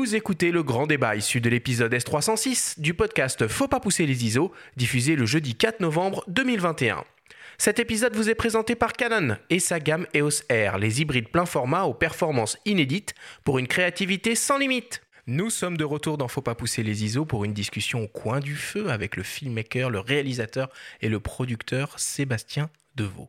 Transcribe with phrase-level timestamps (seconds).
[0.00, 4.24] Vous écoutez le grand débat issu de l'épisode S306 du podcast Faut pas pousser les
[4.24, 7.04] ISO, diffusé le jeudi 4 novembre 2021.
[7.58, 11.44] Cet épisode vous est présenté par Canon et sa gamme EOS R, les hybrides plein
[11.44, 13.12] format aux performances inédites
[13.44, 15.02] pour une créativité sans limite.
[15.26, 18.40] Nous sommes de retour dans Faut pas pousser les ISO pour une discussion au coin
[18.40, 20.70] du feu avec le filmmaker, le réalisateur
[21.02, 23.28] et le producteur Sébastien Deveau.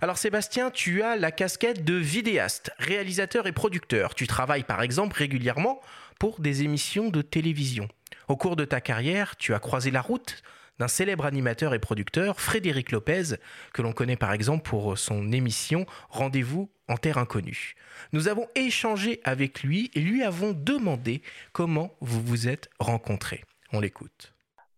[0.00, 4.14] Alors Sébastien, tu as la casquette de vidéaste, réalisateur et producteur.
[4.14, 5.80] Tu travailles par exemple régulièrement
[6.18, 7.88] pour des émissions de télévision.
[8.28, 10.42] Au cours de ta carrière, tu as croisé la route
[10.78, 13.36] d'un célèbre animateur et producteur, Frédéric Lopez,
[13.72, 17.74] que l'on connaît par exemple pour son émission Rendez-vous en Terre Inconnue.
[18.12, 23.42] Nous avons échangé avec lui et lui avons demandé comment vous vous êtes rencontrés.
[23.72, 24.32] On l'écoute.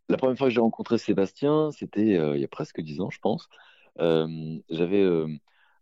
[0.08, 3.10] La première fois que j'ai rencontré Sébastien, c'était euh, il y a presque dix ans,
[3.10, 3.48] je pense.
[4.00, 5.28] Euh, j'avais euh,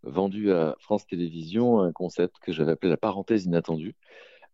[0.03, 3.95] vendu à France Télévisions un concept que j'avais appelé la parenthèse inattendue.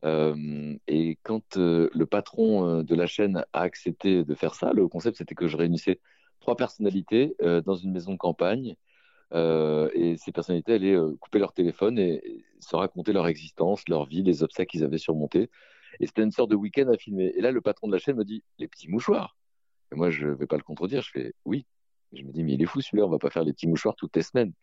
[0.03, 5.17] Euh, et quand le patron de la chaîne a accepté de faire ça, le concept
[5.17, 5.99] c'était que je réunissais
[6.39, 8.75] trois personnalités dans une maison de campagne.
[9.33, 14.43] et ces personnalités allaient couper leur téléphone et, se raconter leur existence, leur vie, les
[14.43, 15.49] obstacles qu'ils avaient surmontés.
[15.99, 17.31] Et c'était une sorte de week-end à filmer.
[17.35, 19.37] Et là, le patron de la chaîne me dit Les petits mouchoirs.
[19.91, 21.01] Et moi, je ne vais pas le contredire.
[21.01, 21.65] Je fais Oui.
[22.15, 23.95] Je me dis Mais il est fou celui-là, on va pas faire les petits mouchoirs
[23.95, 24.53] toutes les semaines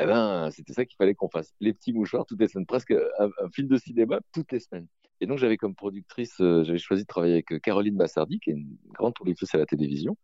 [0.00, 1.52] eh ben, c'était ça qu'il fallait qu'on fasse.
[1.60, 4.86] Les petits mouchoirs toutes les semaines, presque un, film de cinéma toutes les semaines.
[5.20, 8.50] Et donc, j'avais comme productrice, euh, j'avais choisi de travailler avec euh, Caroline Bassardi, qui
[8.50, 10.16] est une grande productrice à la télévision.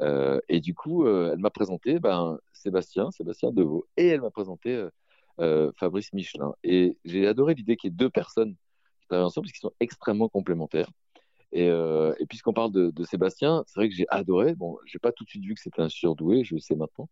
[0.00, 4.86] Euh, et du coup, elle m'a présenté ben, Sébastien, Sébastien Deveau, et elle m'a présenté
[5.76, 6.54] Fabrice Michelin.
[6.64, 8.54] Et j'ai adoré l'idée qu'il y ait deux personnes
[9.00, 10.90] qui travaillent ensemble, parce qu'ils sont extrêmement complémentaires.
[11.52, 14.54] Et, et puisqu'on parle de, de Sébastien, c'est vrai que j'ai adoré.
[14.54, 17.08] Bon, j'ai pas tout de suite vu que c'était un surdoué, je sais maintenant,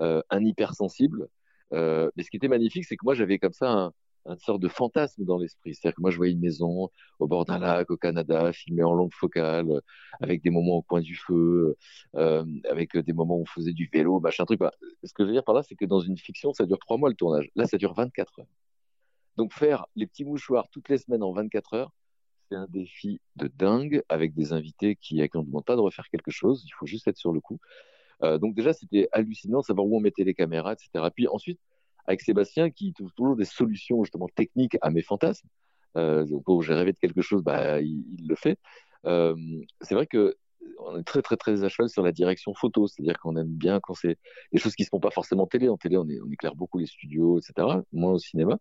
[0.00, 1.28] un hypersensible.
[1.72, 3.92] Euh, mais ce qui était magnifique, c'est que moi, j'avais comme ça un,
[4.26, 5.74] une sorte de fantasme dans l'esprit.
[5.74, 8.94] C'est-à-dire que moi, je voyais une maison au bord d'un lac au Canada, filmée en
[8.94, 9.80] longue focale, euh,
[10.20, 11.76] avec des moments au coin du feu,
[12.16, 14.60] euh, avec des moments où on faisait du vélo, machin truc.
[14.60, 14.72] Bah,
[15.04, 16.98] ce que je veux dire par là, c'est que dans une fiction, ça dure trois
[16.98, 17.50] mois le tournage.
[17.56, 18.46] Là, ça dure 24 heures.
[19.36, 21.92] Donc, faire les petits mouchoirs toutes les semaines en 24 heures,
[22.50, 25.80] c'est un défi de dingue avec des invités qui, qui on ne demande pas de
[25.80, 26.64] refaire quelque chose.
[26.66, 27.60] Il faut juste être sur le coup.
[28.22, 31.08] Euh, donc déjà, c'était hallucinant, savoir où on mettait les caméras, etc.
[31.14, 31.60] Puis ensuite,
[32.06, 35.48] avec Sébastien, qui trouve toujours des solutions justement techniques à mes fantasmes.
[35.96, 36.26] Euh,
[36.62, 38.58] j'ai rêvé de quelque chose, bah, il, il le fait.
[39.06, 39.36] Euh,
[39.80, 40.36] c'est vrai que
[40.78, 43.80] on est très très très à cheval sur la direction photo, c'est-à-dire qu'on aime bien
[43.80, 44.18] quand c'est
[44.52, 45.68] des choses qui se font pas forcément en télé.
[45.68, 47.78] En télé, on, éclaire beaucoup les studios, etc.
[47.92, 48.58] Moins au cinéma.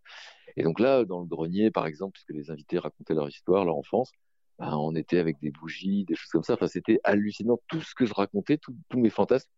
[0.58, 3.78] Et donc là, dans le grenier, par exemple, puisque les invités racontaient leur histoire, leur
[3.78, 4.12] enfance,
[4.58, 6.54] bah, on était avec des bougies, des choses comme ça.
[6.54, 7.60] Enfin, c'était hallucinant.
[7.68, 9.50] Tout ce que je racontais, tous mes fantasmes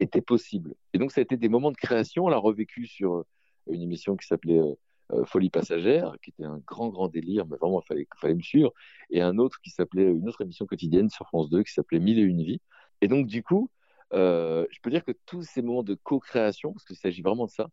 [0.00, 0.74] étaient possibles.
[0.94, 2.26] Et donc, ça a été des moments de création.
[2.26, 3.24] On l'a revécu sur
[3.68, 4.74] une émission qui s'appelait euh,
[5.12, 8.42] euh, Folie passagère, qui était un grand, grand délire, mais vraiment, il fallait, fallait me
[8.42, 8.72] suivre.
[9.10, 12.18] Et un autre qui s'appelait, une autre émission quotidienne sur France 2 qui s'appelait Mille
[12.18, 12.60] et une vies.
[13.00, 13.70] Et donc, du coup,
[14.12, 17.50] euh, je peux dire que tous ces moments de co-création, parce qu'il s'agit vraiment de
[17.50, 17.68] ça,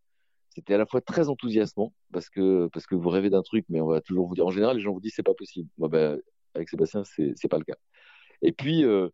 [0.50, 3.82] c'était à la fois très enthousiasmant parce que parce que vous rêvez d'un truc, mais
[3.82, 4.46] on va toujours vous dire.
[4.46, 5.70] En général, les gens vous disent c'est pas possible.
[5.78, 6.22] Moi, ben,
[6.54, 7.76] avec Sébastien, c'est pas le cas.
[8.42, 9.10] Et puis euh,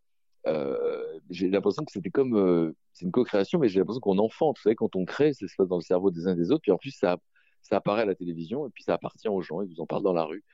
[1.30, 4.58] j'ai l'impression que c'était comme c'est une co-création, mais j'ai l'impression qu'on enfante.
[4.58, 6.62] Vous savez, quand on crée, ça se passe dans le cerveau des uns des autres,
[6.62, 7.18] puis en plus ça
[7.62, 9.62] ça apparaît à la télévision et puis ça appartient aux gens.
[9.62, 10.44] Ils vous en parlent dans la rue.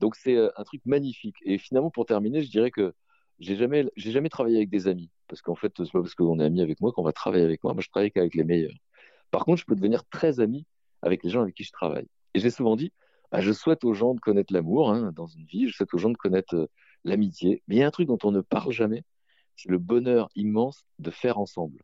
[0.00, 1.36] Donc c'est euh, un truc magnifique.
[1.44, 2.94] Et finalement, pour terminer, je dirais que
[3.38, 6.40] j'ai jamais j'ai jamais travaillé avec des amis parce qu'en fait c'est pas parce qu'on
[6.40, 7.74] est amis avec moi qu'on va travailler avec moi.
[7.74, 8.76] Moi, je travaille qu'avec les meilleurs.
[9.30, 10.66] Par contre, je peux devenir très ami
[11.02, 12.06] avec les gens avec qui je travaille.
[12.34, 12.92] Et j'ai souvent dit,
[13.30, 15.98] bah, je souhaite aux gens de connaître l'amour hein, dans une vie, je souhaite aux
[15.98, 16.66] gens de connaître euh,
[17.04, 17.62] l'amitié.
[17.68, 19.04] Mais il y a un truc dont on ne parle jamais,
[19.56, 21.82] c'est le bonheur immense de faire ensemble.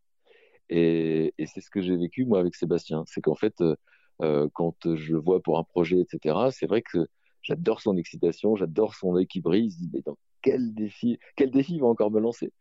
[0.69, 3.05] Et, c'est ce que j'ai vécu moi avec Sébastien.
[3.07, 3.77] C'est qu'en fait, euh,
[4.23, 7.07] euh quand je le vois pour un projet, etc., c'est vrai que
[7.43, 9.73] j'adore son excitation, j'adore son œil qui brille.
[9.93, 12.53] Mais dans quel défi, quel défi va encore me lancer?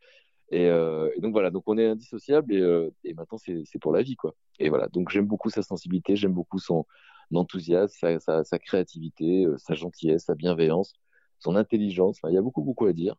[0.51, 4.03] Et, euh, et, donc voilà, donc on est indissociable et, euh, maintenant c'est pour la
[4.03, 4.35] vie quoi.
[4.59, 6.85] Et voilà, donc j'aime beaucoup sa sensibilité, j'aime beaucoup son,
[7.33, 10.93] enthousiasme, sa, créativité, sa gentillesse, sa bienveillance,
[11.39, 12.19] son intelligence.
[12.27, 13.15] Il y a beaucoup beaucoup à dire.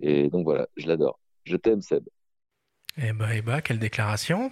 [0.00, 1.18] Et donc voilà, je l'adore.
[1.44, 2.06] Je t'aime Seb.
[2.98, 4.50] Eh bah, eh bah, quelle déclaration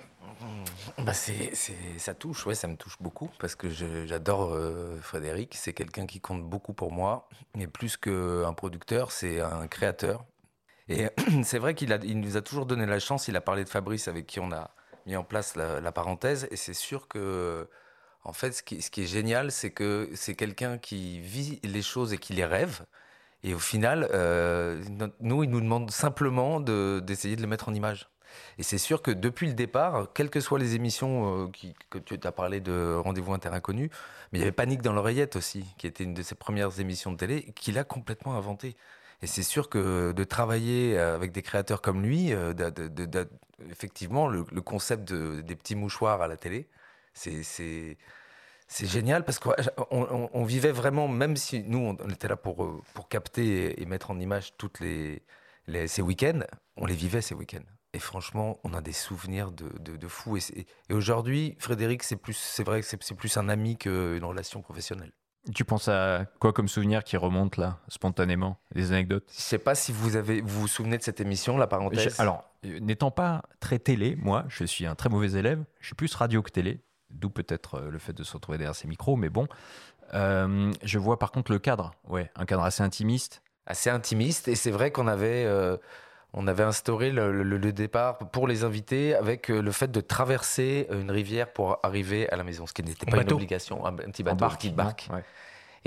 [0.98, 1.54] bah c'est,
[1.98, 5.54] ça touche, ouais, ça me touche beaucoup parce que j'adore euh, Frédéric.
[5.54, 10.24] C'est quelqu'un qui compte beaucoup pour moi, mais plus qu'un producteur, c'est un créateur.
[10.88, 11.08] Et
[11.44, 13.28] c'est vrai qu'il il nous a toujours donné la chance.
[13.28, 14.70] Il a parlé de Fabrice avec qui on a
[15.06, 16.48] mis en place la, parenthèse.
[16.50, 17.68] Et c'est sûr que,
[18.22, 21.82] en fait, ce qui, ce qui est génial, c'est que c'est quelqu'un qui vit les
[21.82, 22.84] choses et qui les rêve.
[23.42, 24.82] Et au final, euh,
[25.20, 28.08] nous, il nous demande simplement d'essayer de, les mettre en image.
[28.58, 32.18] Et c'est sûr que depuis le départ, quelles que soient les émissions qui, que tu
[32.22, 33.90] as parlé de Rendez-vous Inter-Inconnu,
[34.32, 37.12] mais il y avait Panique dans l'oreillette aussi, qui était une de ses premières émissions
[37.12, 38.76] de télé, qu'il a complètement inventé.
[39.22, 42.32] Et c'est sûr que de travailler avec des créateurs comme lui,
[43.70, 46.68] effectivement, le, concept des petits mouchoirs à la télé,
[47.14, 47.96] c'est
[48.68, 49.54] génial parce qu'on
[50.32, 54.10] on, vivait vraiment, même si nous, on était là pour, euh, pour capter et mettre
[54.10, 55.22] en image toutes les,
[55.86, 56.40] ces week-ends,
[56.76, 57.64] on les vivait ces week-ends.
[57.94, 60.36] Et franchement, on a des souvenirs de, de, fous.
[60.36, 64.60] Et, et aujourd'hui, Frédéric, c'est plus, c'est vrai que c'est plus un ami qu'une relation
[64.60, 65.12] professionnelle.
[65.54, 69.30] Tu penses à quoi comme souvenir qui remonte là, spontanément Des anecdotes?
[69.30, 72.18] Je sais pas si vous avez, vous, vous souvenez de cette émission, la parenthèse.
[72.18, 75.62] alors, euh, n'étant pas très télé, moi, je suis un très mauvais élève.
[75.80, 76.80] Je suis plus radio que télé
[77.14, 79.46] d'où peut-être euh, le fait de se retrouver derrière ces micros, mais bon.
[80.12, 83.42] Euh, je vois par contre le cadre, ouais, un cadre assez intimiste.
[83.66, 85.78] Assez intimiste, et c'est vrai qu'on avait, euh,
[86.34, 91.52] on avait instauré le, départ pour les invités avec le fait de traverser une rivière
[91.52, 94.74] pour arriver à la maison, ce qui n'était pas une obligation, un, petit bateau, petite
[94.74, 95.08] barque.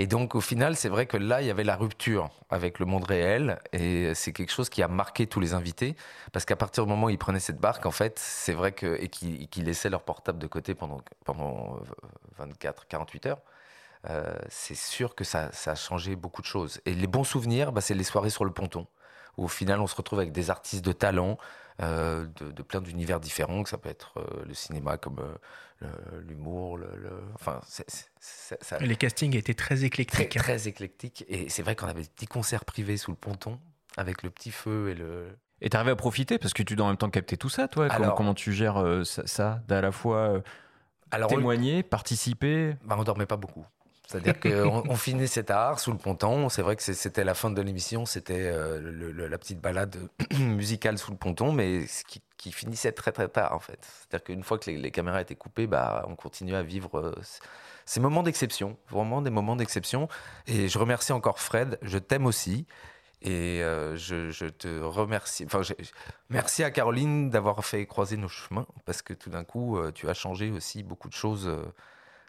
[0.00, 2.86] Et donc, au final, c'est vrai que là, il y avait la rupture avec le
[2.86, 3.58] monde réel.
[3.72, 5.96] Et c'est quelque chose qui a marqué tous les invités.
[6.32, 8.96] Parce qu'à partir du moment où ils prenaient cette barque, en fait, c'est vrai que.
[9.00, 11.80] Et qu'ils laissaient leur portable de côté pendant, pendant
[12.38, 13.40] 24, 48 heures.
[14.08, 16.80] Euh, c'est sûr que ça, ça, a changé beaucoup de choses.
[16.86, 18.86] Et les bons souvenirs, bah, c'est les soirées sur le ponton,
[19.38, 21.38] où au final on se retrouve avec des artistes de talent,
[21.80, 25.22] euh, de, plein d'univers différents, que ça peut être euh, le cinéma comme
[26.26, 26.88] l'humour, le,
[27.34, 27.60] enfin,
[28.80, 30.30] les castings étaient très éclectiques.
[30.30, 30.42] Très, hein.
[30.42, 33.60] très éclectiques, et c'est vrai qu'on avait des petits concerts privés sous le ponton
[33.96, 35.28] avec le petit feu et le.
[35.60, 37.88] Et t'arrivais à profiter parce que tu dois en même temps capter tout ça, toi.
[38.16, 40.42] comment, tu gères euh, ça, d'à la fois
[41.28, 42.76] témoigner, participer?
[42.84, 43.64] Bah, On dormait pas beaucoup.
[44.08, 46.48] C'est-à-dire qu'on on finit cet art sous le ponton.
[46.48, 49.96] C'est vrai que c'était la fin de l'émission, c'était euh, la petite balade
[50.38, 53.78] musicale sous le ponton, mais ce qui, finissait très très tard en fait.
[53.82, 57.14] C'est-à-dire qu'une fois que les, caméras étaient coupées, bah, on continuait à vivre euh,
[57.84, 60.08] ces moments d'exception, vraiment des moments d'exception.
[60.46, 62.66] Et je remercie encore Fred, je t'aime aussi.
[63.20, 65.44] Et euh, je, te remercie.
[65.44, 65.60] Enfin,
[66.30, 70.14] merci à Caroline d'avoir fait croiser nos chemins, parce que tout d'un coup, tu as
[70.14, 71.50] changé aussi beaucoup de choses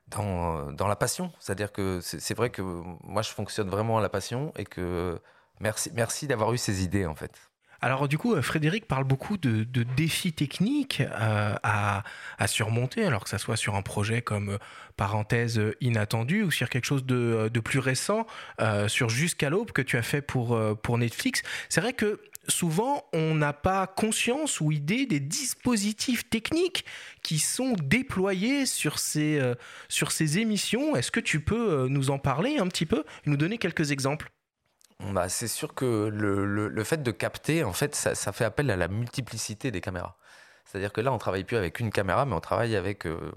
[0.10, 1.32] dans, la passion.
[1.40, 2.62] C'est-à-dire que c'est vrai que
[3.04, 5.20] moi, je fonctionne vraiment à la passion et que
[5.60, 7.50] merci, merci d'avoir eu ces idées, en fait.
[7.82, 9.64] Alors du coup, euh, Frédéric parle beaucoup de,
[9.96, 12.04] défis techniques euh, à,
[12.48, 14.58] surmonter, alors que ça soit sur un projet comme euh,
[14.98, 18.26] parenthèse inattendue ou sur quelque chose de, de plus récent,
[18.88, 21.42] sur Jusqu'à l'aube que tu as fait pour, pour Netflix.
[21.70, 26.86] C'est vrai que souvent, on n'a pas conscience ou idée des dispositifs techniques
[27.22, 29.56] qui sont déployés sur ces, euh,
[29.88, 30.96] sur ces émissions.
[30.96, 34.31] Est-ce que tu peux euh, nous en parler un petit peu nous donner quelques exemples?
[35.00, 38.88] Bah, C'est sûr que le, fait de capter, en fait, ça, fait appel à la
[38.88, 40.18] multiplicité des caméras.
[40.66, 43.31] C'est-à-dire que là, on travaille plus avec une caméra, mais on travaille avec euh,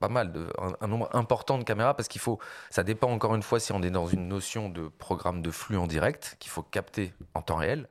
[0.00, 0.48] pas mal, de,
[0.80, 2.38] un, nombre important de caméras, parce qu'il faut,
[2.70, 5.76] ça dépend encore une fois si on est dans une notion de programme de flux
[5.76, 7.88] en direct, qu'il faut capter en temps réel.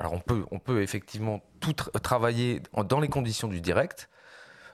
[0.00, 4.08] Alors on peut, on peut effectivement tout travailler dans les conditions du direct.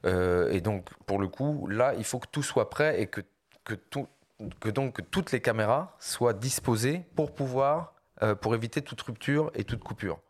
[0.04, 3.22] Euh, et donc pour le coup, là, il faut que tout soit prêt et que,
[3.64, 4.06] que, tout,
[4.60, 9.64] que donc toutes les caméras soient disposées pour pouvoir, euh, pour éviter toute rupture et
[9.64, 10.20] toute coupure.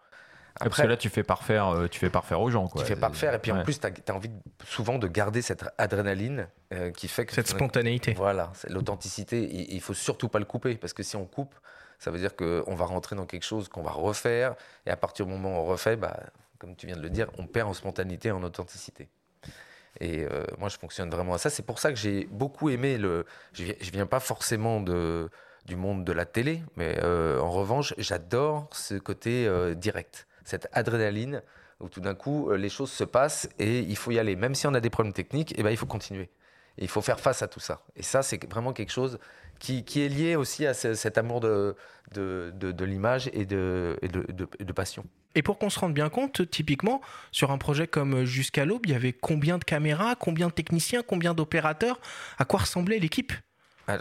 [0.55, 2.67] Après, Parce que là, tu fais parfaire, euh, tu fais parfaire aux gens.
[2.67, 2.81] Quoi.
[2.81, 4.31] Tu fais parfaire, et puis en plus, tu as, envie
[4.65, 6.49] souvent de garder cette adrénaline
[6.97, 7.35] qui fait que.
[7.35, 8.15] Cette spontanéité.
[8.15, 9.43] Voilà, l'authenticité.
[9.43, 11.55] Il, il faut surtout pas le couper, parce que si on coupe,
[11.99, 14.55] ça veut dire qu'on va rentrer dans quelque chose qu'on va refaire,
[14.87, 16.19] et à partir du moment où on refait, bah,
[16.59, 19.09] comme tu viens de le dire, on perd en spontanéité, en authenticité.
[20.01, 21.51] Et euh, moi, je fonctionne vraiment à ça.
[21.51, 23.25] C'est pour ça que j'ai beaucoup aimé le.
[23.53, 25.31] Je viens, viens pas forcément de,
[25.65, 30.69] du monde de la télé, mais euh, en revanche, j'adore ce côté euh, direct, cette
[30.73, 31.43] adrénaline
[31.81, 34.35] où tout d'un coup les choses se passent et il faut y aller.
[34.35, 36.31] Même si on a des problèmes techniques, eh ben, il faut continuer.
[36.79, 37.83] Il faut faire face à tout ça.
[37.97, 39.19] Et ça, c'est vraiment quelque chose
[39.59, 41.77] qui, est lié aussi à cet amour de,
[42.15, 45.05] de, de, l'image et, de, et de, passion.
[45.35, 47.01] Et pour qu'on se rende bien compte, typiquement,
[47.33, 51.03] sur un projet comme Jusqu'à l'aube, il y avait combien de caméras, combien de techniciens,
[51.07, 52.01] combien d'opérateurs
[52.39, 53.33] À quoi ressemblait l'équipe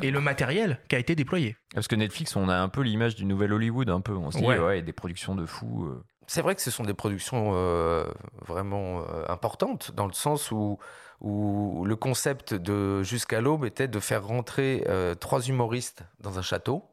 [0.01, 1.57] et le matériel qui a été déployé?
[1.73, 4.13] Parce que Netflix, on a un peu l'image du nouvel Hollywood, un peu.
[4.13, 5.85] On se dit, ouais, des productions de fous.
[5.85, 6.03] Euh.
[6.27, 8.05] C'est vrai que ce sont des productions euh,
[8.45, 10.77] vraiment euh, importantes, dans le sens où
[11.21, 16.83] le concept de Jusqu'à l'aube était de faire rentrer euh, trois humoristes dans un château.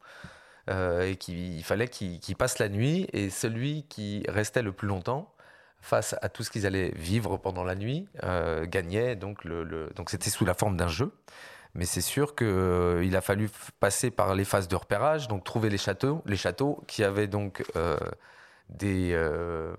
[0.68, 5.34] Et qu'il fallait qu'ils passent la nuit et celui qui restait le plus longtemps
[5.80, 8.08] face à tout ce qu'ils allaient vivre pendant la nuit
[8.62, 11.10] gagnait donc le, donc c'était sous la forme d'un jeu
[11.74, 15.78] mais c'est sûr qu'il a fallu passer par les phases de repérage donc trouver les
[15.78, 17.64] châteaux les châteaux qui avaient donc
[18.69, 19.75] des, euh,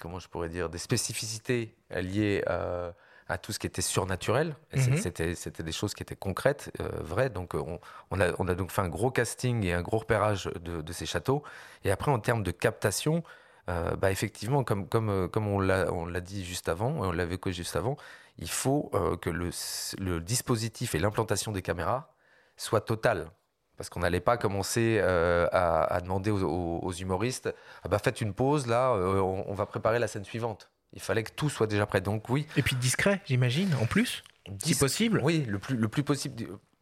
[0.00, 2.92] comment je pourrais dire, des spécificités liées à,
[3.28, 4.56] à tout ce qui était surnaturel.
[4.74, 4.96] Mhm.
[4.96, 7.30] C'était c'était des choses qui étaient concrètes, euh, vraies.
[7.30, 7.80] Donc euh, on,
[8.10, 10.92] on a, on a donc fait un gros casting et un gros repérage de, de
[10.92, 11.42] ces châteaux.
[11.84, 13.22] Et après, en termes de captation,
[13.68, 17.34] euh, bah, effectivement, comme, comme, comme on l'a on l'a dit juste avant, on l'avait
[17.34, 17.96] évoqué juste avant,
[18.38, 19.50] il faut euh, que le,
[19.98, 22.14] le dispositif et l'implantation des caméras
[22.56, 23.30] soient totales.
[23.78, 27.54] Parce qu'on n'allait pas commencer euh, à, à demander aux, aux- aux humoristes
[27.84, 30.68] ah bah, faites une pause, là, euh, on, on va préparer la scène suivante.
[30.92, 32.00] Il fallait que tout soit déjà prêt.
[32.00, 35.20] Donc, oui, Et puis discret, j'imagine, en plus, si dis- possible.
[35.22, 36.34] oui, le plus, le plus possible.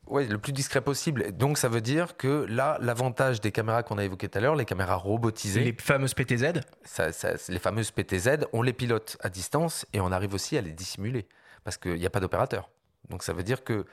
[0.06, 1.32] Ouais, le plus discret possible.
[1.36, 4.54] Donc, ça veut dire que là, l'avantage des caméras qu'on a évoquées tout à l'heure,
[4.54, 6.60] les caméras robotisées, Les fameuses PTZ.
[6.84, 10.60] ça- ça- les fameuses PTZ, on les pilote à distance et on arrive aussi à
[10.62, 11.26] les dissimuler
[11.64, 12.70] parce qu'il n'y a pas d'opérateur.
[13.10, 13.84] Donc ça veut dire que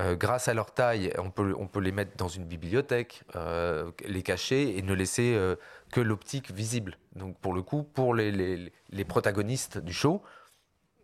[0.00, 3.90] euh, grâce à leur taille, on peut, on peut les mettre dans une bibliothèque, euh,
[4.06, 5.56] les cacher et ne laisser euh,
[5.90, 6.96] que l'optique visible.
[7.14, 10.22] Donc pour le coup, pour les, les- les protagonistes du show,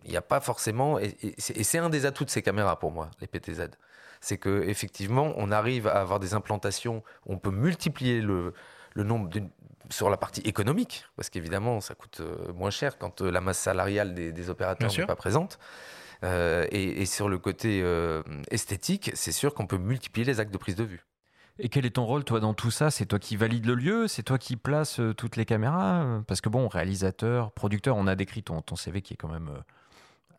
[0.04, 0.99] il n'y a pas forcément.
[0.99, 3.68] Et, et c'est un des atouts de ces caméras pour moi, les PTZ.
[4.21, 8.54] C'est que effectivement, on arrive à avoir des implantations, on peut multiplier le,
[8.95, 9.28] le nombre
[9.90, 12.21] sur la partie économique, parce qu'évidemment, ça coûte
[12.54, 15.59] moins cher quand la masse salariale des, des opérateurs n'est pas présente.
[16.25, 20.53] Euh, et, et sur le côté euh, esthétique, c'est sûr qu'on peut multiplier les actes
[20.53, 21.05] de prise de vue.
[21.61, 22.91] Et quel est ton rôle, toi, dans tout ça?
[22.91, 24.09] C'est toi qui valide le lieu?
[24.09, 26.23] C'est toi qui place euh, toutes les caméras?
[26.27, 29.51] Parce que bon, réalisateur, producteur, on a décrit ton, ton CV qui est quand même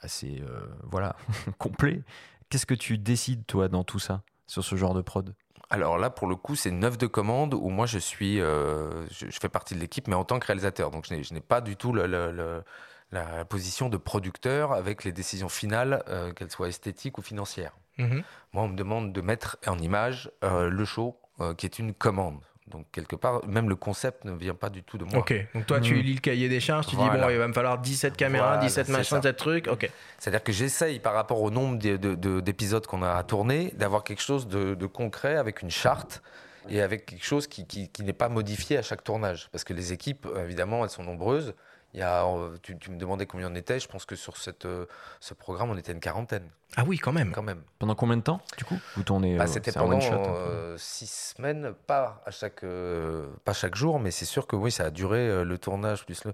[0.01, 0.41] assez,
[0.83, 1.15] voilà,
[1.57, 2.01] complet.
[2.49, 5.35] Qu'est-ce que tu décides, toi, dans tout ça, sur ce genre de prod?
[5.69, 9.29] Alors là, pour le coup, c'est œuvre de commande où moi, je suis, euh, je,
[9.29, 10.89] je fais partie de l'équipe, mais en tant que réalisateur.
[10.89, 12.63] Donc, je n'ai- je n'ai pas du tout le- le- le-
[13.11, 17.73] la position de producteur avec les décisions finales, euh, qu'elles soient esthétiques ou financières.
[17.97, 18.23] Mhm.
[18.53, 21.93] Moi, on me demande de mettre en image euh, le show, euh, qui est une
[21.93, 22.39] commande.
[22.67, 25.17] Donc, quelque part, même le concept ne vient pas du tout de moi.
[25.17, 26.01] Ok, donc toi tu Mhm.
[26.01, 28.61] lis le cahier des charges, tu dis bon, il va me falloir 17 caméras, Voilà,
[28.61, 29.19] 17 c'est machins, ça.
[29.21, 29.67] 17 trucs.
[29.67, 29.89] Ok.
[30.19, 33.71] C'est-à-dire que j'essaye, par rapport au nombre de- de- de- d'épisodes qu'on a à tourner,
[33.75, 36.21] d'avoir quelque chose de, de concret avec une charte
[36.69, 39.49] et avec quelque chose qui, qui- qui n'est pas modifié à chaque tournage.
[39.51, 41.55] Parce que les équipes, évidemment, elles sont nombreuses.
[41.93, 42.23] Il y a,
[42.61, 43.79] tu, tu me demandais combien on était.
[43.79, 44.85] Je pense que sur cette, euh,
[45.19, 47.31] ce programme, on était une quarantaine, Ah oui, quand même.
[47.31, 47.63] quand même.
[47.79, 51.73] Pendant combien de temps, du coup Vous tournez Bah, euh, C'était pendant euh, six semaines,
[51.87, 55.17] pas à chaque, euh, pas chaque jour, mais c'est sûr que oui, ça a duré
[55.27, 56.33] euh, le tournage plus le.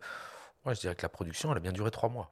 [0.65, 2.31] Moi, je dirais que la production, elle a bien duré trois mois.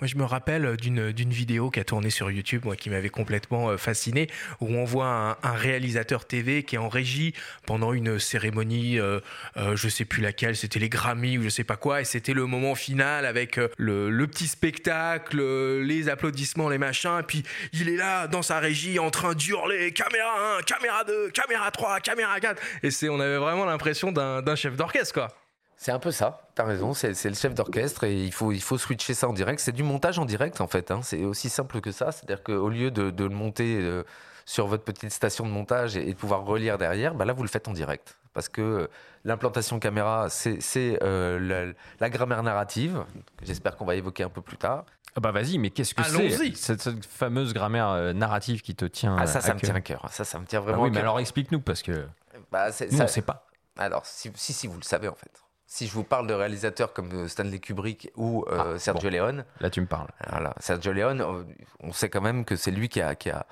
[0.00, 3.10] Moi, je me rappelle d'une d'une vidéo qui a tourné sur YouTube, moi, qui m'avait
[3.10, 4.28] complètement euh, fasciné,
[4.60, 7.32] où on voit un, réalisateur TV qui est en régie
[7.64, 9.20] pendant une cérémonie, euh,
[9.56, 12.34] euh, je sais plus laquelle, c'était les Grammy ou je sais pas quoi, et c'était
[12.34, 17.44] le moment final avec euh, le, petit spectacle, euh, les applaudissements, les machins, et puis
[17.72, 22.00] il est là dans sa régie en train d'hurler caméra 1, caméra 2, caméra 3,
[22.00, 25.43] caméra 4, et on avait vraiment l'impression d'un d'un chef d'orchestre, quoi.
[25.84, 28.78] C'est un peu ça, t'as raison, c'est le chef d'orchestre et il faut, il faut
[28.78, 29.60] switcher ça en direct.
[29.60, 31.00] C'est du montage en direct en fait, hein.
[31.02, 32.10] c'est aussi simple que ça.
[32.10, 34.02] C'est-à-dire qu'au lieu de, de le monter euh,
[34.46, 37.42] sur votre petite station de montage et, et de pouvoir relire derrière, bah là vous
[37.42, 38.16] le faites en direct.
[38.32, 38.86] Parce que euh,
[39.26, 40.58] l'implantation caméra, c'est
[41.02, 43.04] euh, la, la grammaire narrative,
[43.36, 44.86] que j'espère qu'on va évoquer un peu plus tard.
[45.16, 46.32] Ah bah vas-y, mais qu'est-ce que Allons-y.
[46.32, 49.60] c'est cette, cette fameuse grammaire euh, narrative qui te tient Ah ça, à ça me
[49.60, 51.04] cœur tient à cœur, ça, ça me tient Ah vraiment oui, à mais cœur.
[51.10, 52.06] alors explique-nous, parce que
[52.50, 53.46] Bah, c'est- nous, ça- on sait pas.
[53.76, 55.30] Alors, si, si, si, vous le savez en fait.
[55.74, 59.44] Si je vous parle de réalisateurs comme euh, Stanley Kubrick ou euh, Ah, Sergio Leone,
[59.58, 60.06] Là, tu me parles.
[60.30, 60.54] Voilà.
[60.60, 61.20] Sergio Leone,
[61.80, 63.44] on sait quand même que c'est lui qui a, qui, a,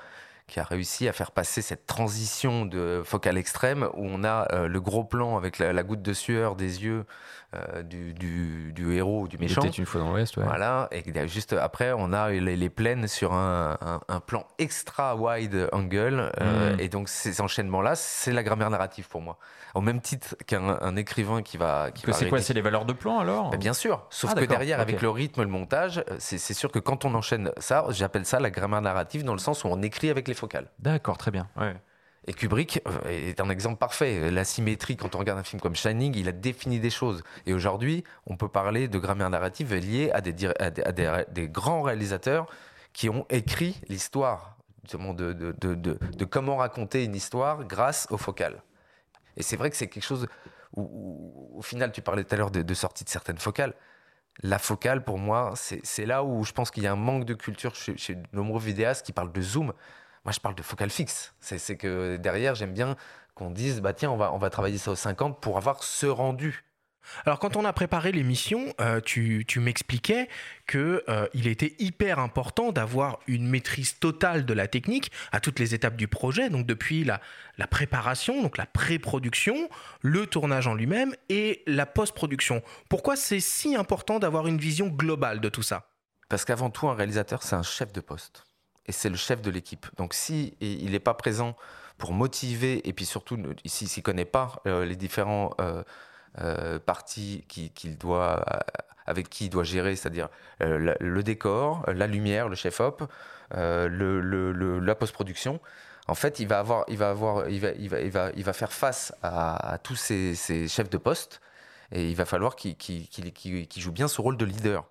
[0.47, 4.69] qui a réussi à faire passer cette transition de focale extrême où on a euh,
[4.69, 7.07] le gros plan avec la, la goutte de sueur des yeux
[7.55, 9.63] euh, du, du, du héros ou du méchant.
[9.63, 10.45] était une fois dans l'Ouest, ouais.
[10.45, 15.17] Voilà, et juste après, on a les, les plaines sur un, un- un plan extra
[15.17, 16.31] wide angle.
[16.41, 16.81] euh, Mm.
[16.81, 19.39] Et donc, ces enchaînements-là, c'est la grammaire narrative pour moi.
[19.75, 21.91] Au même titre qu'un un écrivain qui va.
[21.91, 24.41] Qui Que c'est quoi C'est les valeurs de plan alors bah, bien sûr, sauf Ah,
[24.41, 27.51] que derrière, avec le rythme, le montage, euh, c'est c'est sûr que quand on enchaîne
[27.59, 30.67] ça, j'appelle ça la grammaire narrative dans le sens où on écrit avec les focales.
[30.79, 31.49] D'accord, très bien.
[31.57, 31.75] Ouais.
[32.27, 34.31] Et Kubrick euh, est un exemple parfait.
[34.31, 37.23] La symétrie, quand on regarde un film comme Shining, il a défini des choses.
[37.47, 42.47] Et aujourd'hui, on peut parler de grammaire narrative liée à des, grands réalisateurs
[42.93, 48.63] qui ont écrit l'histoire, justement, de, comment raconter une histoire grâce aux focales.
[49.37, 50.29] Et c'est vrai que c'est quelque chose
[50.77, 53.75] où, au final, tu parlais tout à l'heure de, sortie de certaines focales.
[54.43, 57.27] La focale, pour moi, c'est c'est là où je pense qu'il y a un manque
[57.27, 59.75] de culture chez, chez de nombreux vidéastes qui parlent de zoom.
[60.25, 61.35] Moi, je parle de focale fixe.
[61.41, 62.97] C'est que derrière, j'aime bien
[63.35, 66.07] qu'on dise, bah tiens, on va, on va travailler ça au 50 pour avoir ce
[66.07, 66.65] rendu.
[67.25, 70.29] Alors quand on a préparé l'émission, euh, tu, m'expliquais
[70.69, 75.75] qu'il euh, était hyper important d'avoir une maîtrise totale de la technique à toutes les
[75.75, 77.21] étapes du projet, donc depuis la,
[77.59, 79.69] la préparation, donc la pré-production,
[80.01, 82.63] le tournage en lui-même et la post-production.
[82.89, 85.89] Pourquoi c'est si important d'avoir une vision globale de tout ça?
[86.29, 88.45] Parce qu'avant tout, un réalisateur, c'est un chef de poste
[88.87, 89.87] et c'est le chef de l'équipe.
[89.97, 91.57] Donc si il n'est pas présent
[91.99, 95.83] pour motiver et puis surtout s'il ne connaît pas euh, les différents euh,
[96.41, 98.45] euh, parties qu'il doit,
[99.07, 100.29] avec qui il doit gérer, c'est-à-dire
[100.61, 103.05] le décor, la lumière, le chef-op,
[103.53, 105.61] la post-production,
[106.09, 108.43] en fait, il va avoir, il va avoir, il va, il va, il va, il
[108.43, 110.35] va faire face à, tous ces,
[110.69, 111.41] chefs de poste
[111.93, 113.07] et il va falloir qu'il
[113.77, 114.85] joue bien ce rôle de leader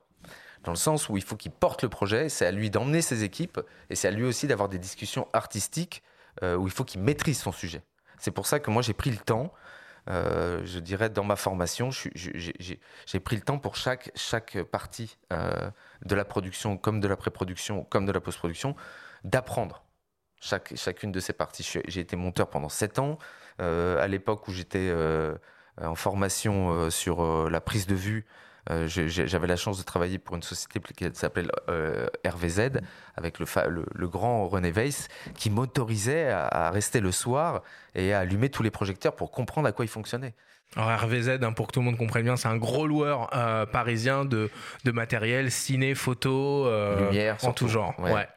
[0.63, 3.24] dans le sens où il faut qu'il porte le projet, c'est à lui d'emmener ses
[3.24, 6.03] équipes, et c'est à lui aussi d'avoir des discussions artistiques
[6.44, 7.82] euh, où il faut qu'il maîtrise son sujet.
[8.20, 9.51] C'est pour ça que moi j'ai pris le temps,
[10.10, 15.70] euh, je dirais dans ma formation, j'ai pris le temps pour chaque, chaque partie euh,
[16.06, 18.75] de la production, comme de la pré-production, comme de la post-production,
[19.24, 19.84] d'apprendre
[20.39, 21.68] chaque, chacune de ces parties.
[21.88, 23.18] J'ai été monteur pendant sept ans.
[23.60, 24.91] à l'époque où j'étais
[25.80, 28.25] en formation sur la prise de vue,
[28.70, 32.82] euh, j'avais la chance de travailler pour une société qui s'appelle euh, RVZ,
[33.15, 33.46] avec le,
[33.94, 37.63] le, grand René Weiss, qui m'autorisait à, rester le soir
[37.96, 40.34] et à allumer tous les projecteurs pour comprendre à quoi ils fonctionnaient.
[40.75, 43.65] Alors RVZ, hein, pour que tout le monde comprenne bien, c'est un gros loueur euh,
[43.65, 44.50] parisien de,
[44.86, 47.94] de, matériel, ciné, photo, lumière, en tout genre.
[48.00, 48.27] Ouais.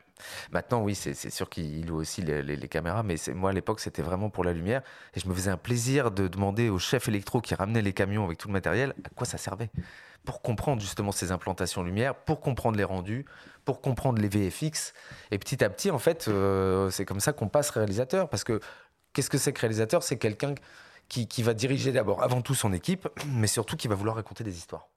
[0.53, 4.31] Maintenant, oui, c'est sûr qu'il loue aussi les, caméras, mais moi, à l'époque, c'était vraiment
[4.31, 4.83] pour la lumière.
[5.15, 8.25] Et je me faisais un plaisir de demander au chef électro qui ramenait les camions
[8.25, 9.71] avec tout le matériel à quoi ça servait.
[10.25, 13.27] Pour comprendre justement ces implantations lumière, pour comprendre les rendus,
[13.65, 14.95] pour comprendre les VFX.
[15.31, 18.29] Et petit à petit, en fait, euh, c'est comme ça qu'on passe réalisateur.
[18.29, 18.61] Parce que
[19.13, 20.03] qu'est-ce que c'est que réalisateur?
[20.03, 20.55] C'est quelqu'un
[21.09, 24.45] qui, qui va diriger d'abord, avant tout, son équipe, mais surtout qui va vouloir raconter
[24.45, 24.89] des histoires.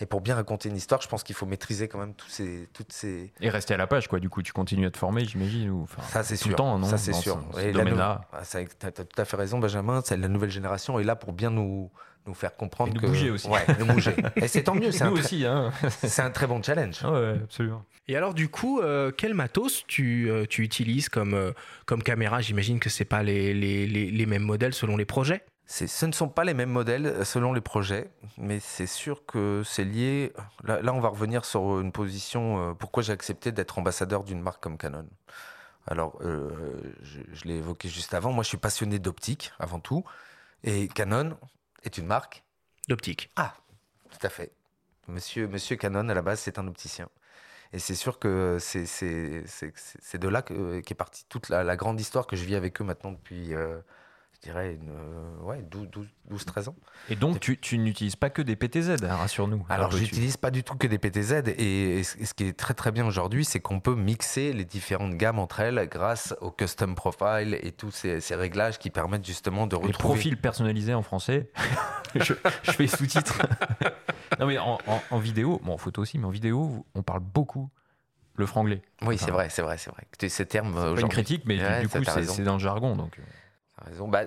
[0.00, 2.68] Et pour bien raconter une histoire, je pense qu'il faut maîtriser quand même tous ces,
[2.72, 3.32] toutes ces.
[3.40, 4.20] Et rester à la page, quoi.
[4.20, 5.70] Du coup, tu continues à te former, j'imagine.
[5.70, 6.50] Ou, ça, c'est sûr.
[6.50, 7.42] Le temps, non ça, c'est sûr.
[7.60, 10.00] et là ah, tu as tout à fait raison, Benjamin.
[10.04, 11.90] C'est la nouvelle génération est là pour bien nous,
[12.26, 13.06] nous faire comprendre et que.
[13.06, 13.48] bouger aussi.
[13.48, 14.14] Ouais, nous bouger.
[14.36, 14.92] et c'est tant mieux.
[14.92, 15.44] C'est nous un aussi.
[15.44, 15.72] Hein.
[15.88, 17.02] c'est un très bon challenge.
[17.02, 17.84] Ouais, absolument.
[18.06, 21.52] Et alors, du coup, euh, quel matos tu, euh, tu utilises comme, euh,
[21.86, 22.40] comme caméra?
[22.40, 26.12] J'imagine que c'est pas les, les, les, les mêmes modèles selon les projets ce ne
[26.12, 30.32] sont pas les mêmes modèles euh, selon les projets, mais c'est sûr que c'est lié.
[30.64, 32.70] Là, on va revenir sur une position.
[32.70, 35.06] Euh, pourquoi j'ai accepté d'être ambassadeur d'une marque comme Canon
[35.86, 38.32] Alors, euh, je, l'ai évoqué juste avant.
[38.32, 40.04] Moi, je suis passionné d'optique avant tout,
[40.64, 41.36] et Canon
[41.84, 42.44] est une marque
[42.88, 43.30] d'optique.
[43.36, 43.54] Ah,
[44.10, 44.52] tout à fait.
[45.06, 47.10] Monsieur, Monsieur Canon, à la base, c'est un opticien.
[47.74, 52.44] Et c'est sûr que c'est de là qu'est partie toute la, grande histoire que je
[52.46, 53.52] vis avec eux maintenant depuis
[54.40, 55.64] je dirais, une, euh, ouais,
[56.30, 56.76] 12-13 ans.
[57.08, 59.66] Et donc, tu, tu n'utilises pas que des PTZ, hein, rassure-nous.
[59.68, 61.48] Alors, je n'utilise pas du tout que des PTZ.
[61.58, 65.40] Et, ce qui est très très bien aujourd'hui, c'est qu'on peut mixer les différentes gammes
[65.40, 69.74] entre elles grâce au custom profile et tous ces, ces réglages qui permettent justement de
[69.74, 69.92] retrouver.
[69.92, 71.50] Les profils personnalisés en français.
[72.14, 73.42] je, fais sous-titres.
[74.38, 74.78] non, mais en,
[75.10, 77.70] en, vidéo, bon, en photo aussi, mais en vidéo, on parle beaucoup
[78.36, 78.82] le franglais.
[79.02, 80.06] Oui, c'est vrai, c'est vrai, c'est vrai.
[80.28, 80.72] Ces termes.
[80.74, 82.94] Pas une critique, mais du coup, c'est dans le jargon.
[82.94, 83.18] Donc.
[84.08, 84.24] Bah,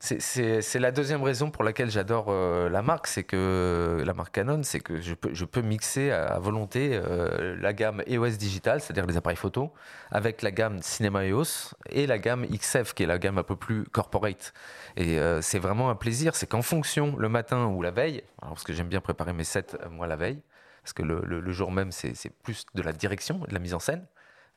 [0.00, 4.62] c'est la deuxième raison pour laquelle j'adore euh, la marque, c'est que la marque Canon,
[4.62, 9.06] c'est que je peux, je peux mixer à, volonté euh, la gamme EOS Digital, c'est-à-dire
[9.06, 9.72] les appareils photo,
[10.12, 13.56] avec la gamme Cinema EOS et la gamme XF, qui est la gamme un peu
[13.56, 14.52] plus corporate.
[14.96, 18.62] Et euh, c'est vraiment un plaisir, c'est qu'en fonction, le matin ou la veille, parce
[18.62, 20.40] que j'aime bien préparer mes sets moi la veille,
[20.84, 23.80] parce que le, le jour même, c'est plus de la direction, de la mise en
[23.80, 24.06] scène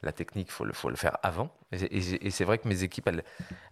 [0.03, 1.51] la technique, il faut le, faut le faire avant.
[1.71, 3.23] Et, c'est vrai que mes équipes, elles,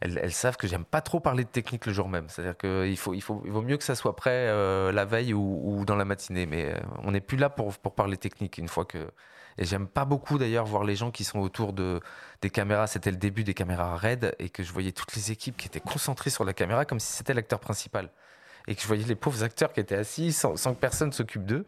[0.02, 2.30] elles, savent que j'aime pas trop parler de technique le jour même.
[2.30, 5.34] C'est-à-dire qu'il faut, il faut, il vaut mieux que ça soit prêt euh, la veille
[5.34, 6.46] ou, dans la matinée.
[6.46, 9.10] Mais euh, on n'est plus là pour, pour parler technique une fois que.
[9.58, 12.00] Et j'aime pas beaucoup d'ailleurs voir les gens qui sont autour de,
[12.42, 12.88] des caméras.
[12.88, 15.82] C'était le début des caméras RAID et que je voyais toutes les équipes qui étaient
[15.82, 18.10] concentrées sur la caméra comme si c'était l'acteur principal.
[18.68, 21.44] Et que je voyais les pauvres acteurs qui étaient assis sans, sans que personne s'occupe
[21.44, 21.66] d'eux.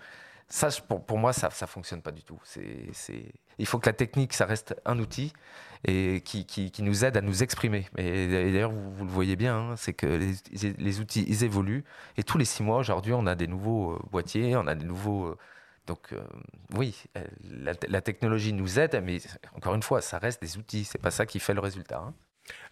[0.52, 0.68] Ça,
[1.08, 2.38] pour, moi, ça ne fonctionne pas du tout.
[2.44, 3.24] C'est,
[3.58, 5.32] Il faut que la technique, ça reste un outil
[5.86, 7.88] et qui, qui, nous aide à nous exprimer.
[7.98, 11.86] Et, d'ailleurs, vous, le voyez bien, hein, c'est que les, outils, ils évoluent.
[12.18, 14.86] Et tous les six mois, aujourd'hui, on a des nouveaux euh, boîtiers, on a des
[14.86, 15.28] nouveaux...
[15.28, 15.38] Euh,
[15.88, 16.22] donc euh,
[16.76, 17.02] oui,
[17.50, 19.20] la, la, technologie nous aide, mais
[19.56, 20.84] encore une fois, ça reste des outils.
[20.84, 22.04] C'est pas ça qui fait le résultat.
[22.06, 22.14] Hein.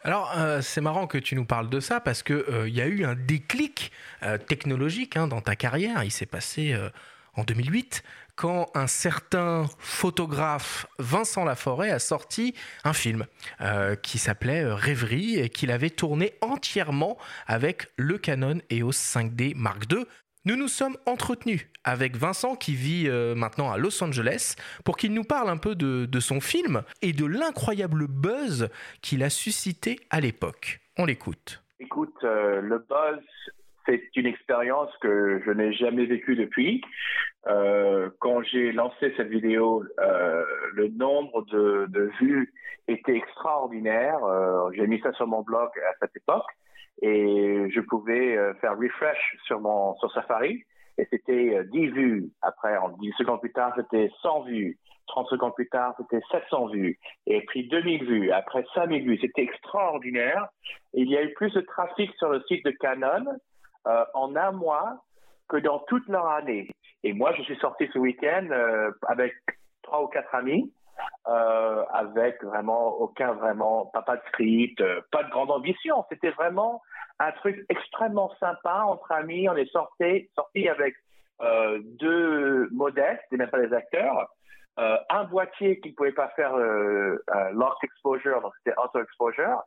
[0.03, 3.05] Alors, c'est marrant que tu nous parles de ça parce qu'il il y a eu
[3.05, 3.91] un déclic
[4.47, 6.03] technologique hein, dans ta carrière.
[6.03, 6.75] Il s'est passé
[7.35, 8.03] en 2008
[8.39, 13.25] quand un certain photographe Vincent Laforêt a sorti un film
[13.59, 19.55] euh, qui s'appelait euh, Rêverie et qu'il avait tourné entièrement avec le Canon EOS 5D
[19.57, 20.05] Mark II.
[20.45, 25.13] nous nous sommes entretenus avec Vincent qui vit euh, maintenant à Los Angeles pour qu'il
[25.13, 28.69] nous parle un peu de, son film et de l'incroyable buzz
[29.01, 30.79] qu'il a suscité à l'époque.
[30.97, 31.61] On l'écoute.
[31.81, 33.21] Écoute, le buzz,
[33.89, 36.82] c'est une expérience que je n'ai jamais vécue depuis.
[37.47, 42.54] Euh, quand j'ai lancé cette vidéo, euh, le nombre de, de, vues
[42.88, 44.23] était extraordinaire.
[44.23, 46.49] Euh, j'ai mis ça sur mon blog à cette époque
[47.02, 50.63] et je pouvais euh, faire refresh sur mon sur Safari
[50.97, 52.30] et c'était 10 vues.
[52.41, 54.78] Après, en 10 secondes plus tard, c'était 100 vues.
[55.08, 56.99] 30 secondes plus tard, c'était 700 vues.
[57.25, 58.32] Et puis 2000 vues.
[58.32, 59.17] Après 5000 vues.
[59.19, 60.47] C'était extraordinaire.
[60.93, 63.25] il y a eu plus de trafic sur le site de Canon
[63.87, 65.03] euh, en un mois
[65.47, 66.69] que dans toute leur année.
[67.03, 69.33] Et moi, je suis sorti ce week-end euh, avec
[69.81, 70.71] trois ou quatre amis,
[71.27, 76.05] euh, avec vraiment aucun vraiment, pas, pas de script, pas de grande ambition.
[76.09, 76.81] C'était vraiment
[77.19, 79.49] un truc extrêmement sympa entre amis.
[79.49, 80.95] On est sorti, sorti avec
[82.01, 84.27] deux modestes, et même pas des acteurs,
[84.77, 89.63] un boîtier qui ne pouvait pas faire euh, lock exposure, donc c'était auto exposure,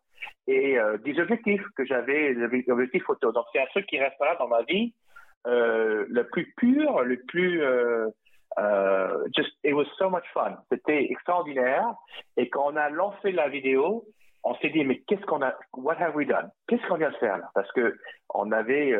[0.46, 3.32] et euh, des objectifs que j'avais, des objectifs photo.
[3.32, 4.92] Donc c'est un truc qui restera dans ma vie
[5.46, 8.06] euh, le plus pur, le plus euh,
[8.58, 10.56] euh, just it was so much fun.
[10.70, 11.86] C'était extraordinaire.
[12.36, 14.04] Et quand on a lancé la vidéo,
[14.44, 16.48] on s'est dit mais qu'est-ce qu'on a, what have we done?
[16.68, 17.50] Qu'est-ce qu'on vient de faire là?
[17.54, 17.96] Parce que
[18.34, 18.94] on avait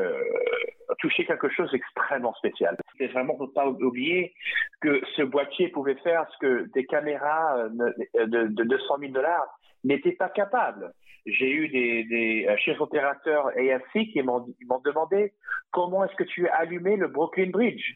[0.98, 2.76] touché quelque chose d'extrêmement spécial.
[2.98, 4.34] C'est vraiment faut pas oublier
[4.80, 9.46] que ce boîtier pouvait faire ce que des caméras de 200 000 dollars
[9.84, 10.92] n'étaient pas capables.
[11.26, 14.44] J'ai eu des, euh, chefs opérateurs AFC qui m'ont
[14.84, 15.32] demandé
[15.70, 17.94] comment est-ce que tu as allumé le Brooklyn Bridge.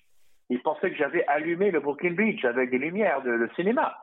[0.49, 3.97] Ils pensaient que j'avais allumé le Brooklyn Bridge avec des lumières de le cinéma.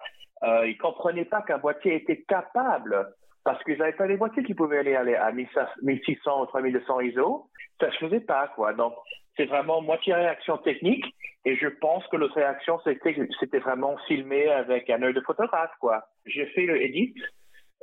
[0.43, 3.13] Euh, ils comprenaient pas qu'un boîtier était capable
[3.46, 7.50] parce qu'ils n'avaient pas des boîtiers qui pouvaient aller, aller à 1600 ou 3200 ISO.
[7.80, 8.74] Ça se faisait pas, quoi.
[8.74, 8.93] Donc,
[9.38, 11.06] c'est vraiment moitié réaction technique.
[11.46, 15.74] Et je pense que l'autre réaction, c'était, c'était vraiment filmé avec un œil de photographe,
[15.80, 16.04] quoi.
[16.26, 17.13] J'ai fait le edit,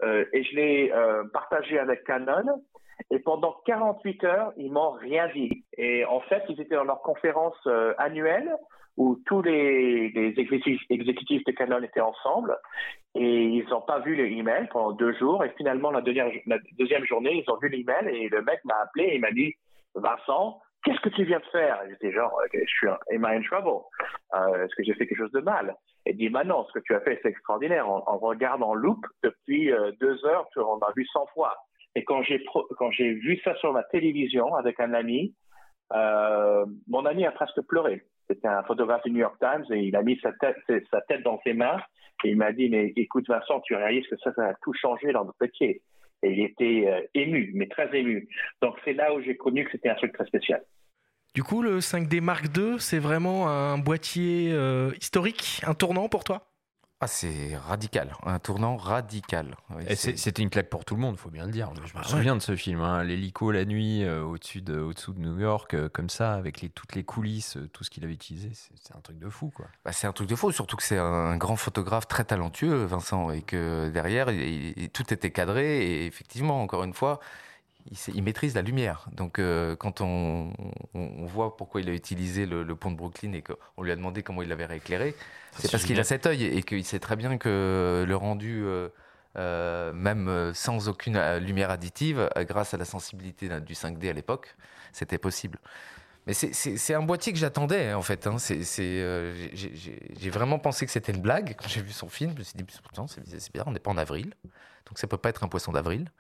[0.02, 2.62] et je l'ai euh, partagé avec Canon.
[3.10, 5.64] Et pendant 48 heures, ils m'ont rien dit.
[5.76, 8.54] Et en fait, ils étaient dans leur conférence euh, annuelle
[8.96, 12.58] où tous les, exécutifs, de Canon étaient ensemble
[13.14, 15.42] et ils n'ont pas vu les emails pendant deux jours.
[15.44, 19.18] Et finalement, la deuxième, journée, ils ont vu l'email et le mec m'a appelé et
[19.18, 19.54] m'a dit
[19.94, 21.80] Vincent, qu'est-ce que tu viens de faire?
[21.88, 23.84] J'étais genre, je suis, am I in trouble?
[24.34, 25.74] Euh, Est-ce que j'ai fait quelque chose de mal?
[26.06, 27.88] Et dit, bah non, ce que tu as fait, c'est extraordinaire.
[27.88, 31.54] On, regarde en loop depuis euh, deux heures, on a vu 100 fois.
[31.94, 32.44] Et quand j'ai
[32.78, 35.34] quand j'ai vu ça sur ma télévision avec un ami,
[35.92, 38.02] euh, mon ami a presque pleuré.
[38.28, 40.56] C'était un photographe du New York Times et il a mis sa tête,
[40.90, 41.80] sa tête dans ses mains
[42.24, 45.12] et il m'a dit, mais écoute Vincent, tu réalises que ça, ça a tout changé
[45.12, 45.82] dans notre métier.
[46.22, 48.28] Et il était euh, ému, mais très ému.
[48.62, 50.62] Donc c'est là où j'ai connu que c'était un truc très spécial.
[51.34, 56.24] Du coup, le 5D Mark II, c'est vraiment un boîtier euh, historique, un tournant pour
[56.24, 56.50] toi?
[57.02, 59.56] Ah, c'est radical, un tournant radical.
[59.70, 61.70] Oui, C'était une claque pour tout le monde, faut bien le dire.
[61.76, 62.38] Je me ah souviens ouais.
[62.38, 63.02] de ce film, hein.
[63.02, 66.68] l'hélico la nuit euh, au-dessus de, au de, New York, euh, comme ça, avec les,
[66.68, 68.50] toutes les coulisses, euh, tout ce qu'il avait utilisé.
[68.52, 69.64] C'est un truc de fou, quoi.
[69.82, 73.30] Bah, c'est un truc de fou, surtout que c'est un grand photographe très talentueux, Vincent,
[73.30, 75.86] et que derrière, il, il, tout était cadré.
[75.86, 77.18] Et effectivement, encore une fois,
[77.90, 79.08] il, il, maîtrise la lumière.
[79.12, 80.52] Donc, euh, quand on,
[80.94, 83.92] on, on, voit pourquoi il a utilisé le, le pont de Brooklyn et qu'on lui
[83.92, 85.14] a demandé comment il l'avait rééclairé,
[85.56, 88.88] c'est parce qu'il a cet œil et qu'il sait très bien que le rendu, euh,
[89.36, 94.54] euh, même sans aucune lumière additive, grâce à la sensibilité du 5D à l'époque,
[94.92, 95.58] c'était possible.
[96.26, 98.26] Mais c'est un boîtier que j'attendais en fait.
[98.26, 98.36] Hein.
[98.78, 102.32] Euh, j'ai vraiment pensé que c'était une blague quand j'ai vu son film.
[102.34, 104.34] Je me suis dit, c'est bizarre, on n'est pas en avril,
[104.86, 106.10] donc ça peut pas être un poisson d'avril.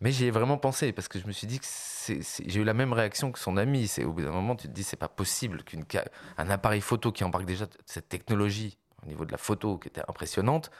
[0.00, 1.66] Mais j'y ai vraiment pensé parce que je me suis dit que
[2.46, 3.88] j'ai eu la même réaction que son ami.
[3.88, 7.24] C'est au bout d'un moment, tu te dis c'est pas possible qu'un appareil photo qui
[7.24, 10.70] embarque déjà cette technologie au niveau de la photo qui était impressionnante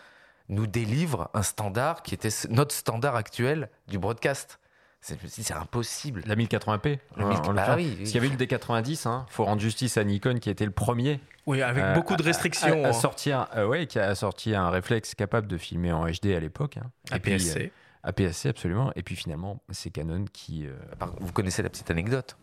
[0.48, 4.60] nous délivre un standard qui était notre standard actuel du broadcast.
[5.00, 6.22] C'est impossible.
[6.26, 6.98] La 1080p.
[7.16, 7.38] La 1000...
[7.54, 9.26] bah oui, Parce qu'il y avait eu le D90, il hein.
[9.28, 11.20] faut rendre justice à Nikon qui était le premier.
[11.46, 12.82] Oui, avec euh, beaucoup de restrictions.
[12.82, 16.06] À, à, à sortir, euh, ouais, qui a sorti un réflexe capable de filmer en
[16.06, 16.78] HD à l'époque.
[16.78, 16.90] Hein.
[17.12, 17.70] APS-C.
[18.06, 18.92] APS-C, absolument.
[18.96, 20.66] Et puis finalement, c'est Canon qui.
[20.66, 20.74] Euh...
[21.20, 22.38] Vous connaissez la petite anecdote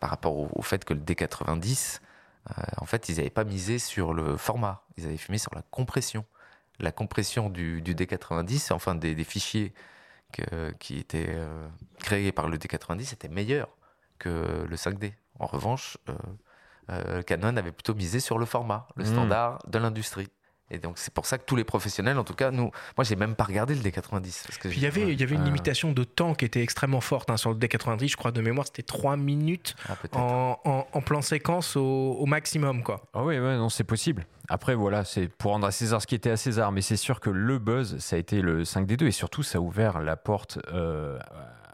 [0.00, 2.00] par rapport au, au fait que le D90,
[2.50, 5.62] euh, en fait, ils n'avaient pas misé sur le format, ils avaient filmé sur la
[5.70, 6.24] compression.
[6.78, 9.72] La compression du, du D90, enfin des, des fichiers
[10.32, 11.66] que, qui étaient euh,
[11.98, 13.68] créés par le D90 était meilleur
[14.18, 15.12] que le 5D.
[15.40, 15.98] En revanche,
[16.90, 19.06] euh, Canon avait plutôt misé sur le format, le mmh.
[19.06, 20.28] standard de l'industrie.
[20.70, 23.16] Et donc c'est pour ça que tous les professionnels, en tout cas, nous, moi j'ai
[23.16, 24.46] même pas regardé le D90.
[24.46, 27.00] Parce que il y avait, il y avait une limitation de temps qui était extrêmement
[27.00, 28.08] forte hein, sur le D90.
[28.08, 33.02] Je crois de mémoire, c'était 3 minutes ah, en, en, plan séquence au, maximum, quoi.
[33.14, 34.26] Ah oui, ouais, non, c'est possible.
[34.48, 37.20] Après, voilà, c'est pour rendre à César ce qui était à César, mais c'est sûr
[37.20, 40.58] que le buzz, ça a été le 5D2 et surtout, ça a ouvert la porte
[40.72, 41.18] euh,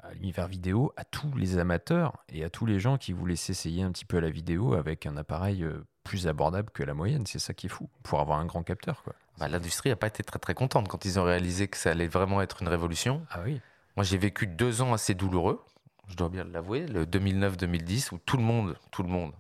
[0.03, 3.83] à l'univers vidéo à tous les amateurs et à tous les gens qui voulaient s'essayer
[3.83, 7.27] un petit peu à la vidéo avec un appareil euh, plus abordable que la moyenne.
[7.27, 9.03] C'est ça qui est fou, pour avoir un grand capteur.
[9.03, 9.15] Quoi.
[9.39, 12.07] Bah, L'industrie n'a pas été très très contente quand ils ont réalisé que ça allait
[12.07, 13.27] vraiment être une révolution.
[13.31, 13.61] Ah oui.
[13.97, 15.65] Moi, j'ai vécu deux ans assez douloureux,
[16.09, 19.33] je dois bien l'avouer, le 2009-2010, où tout le monde, tout le monde,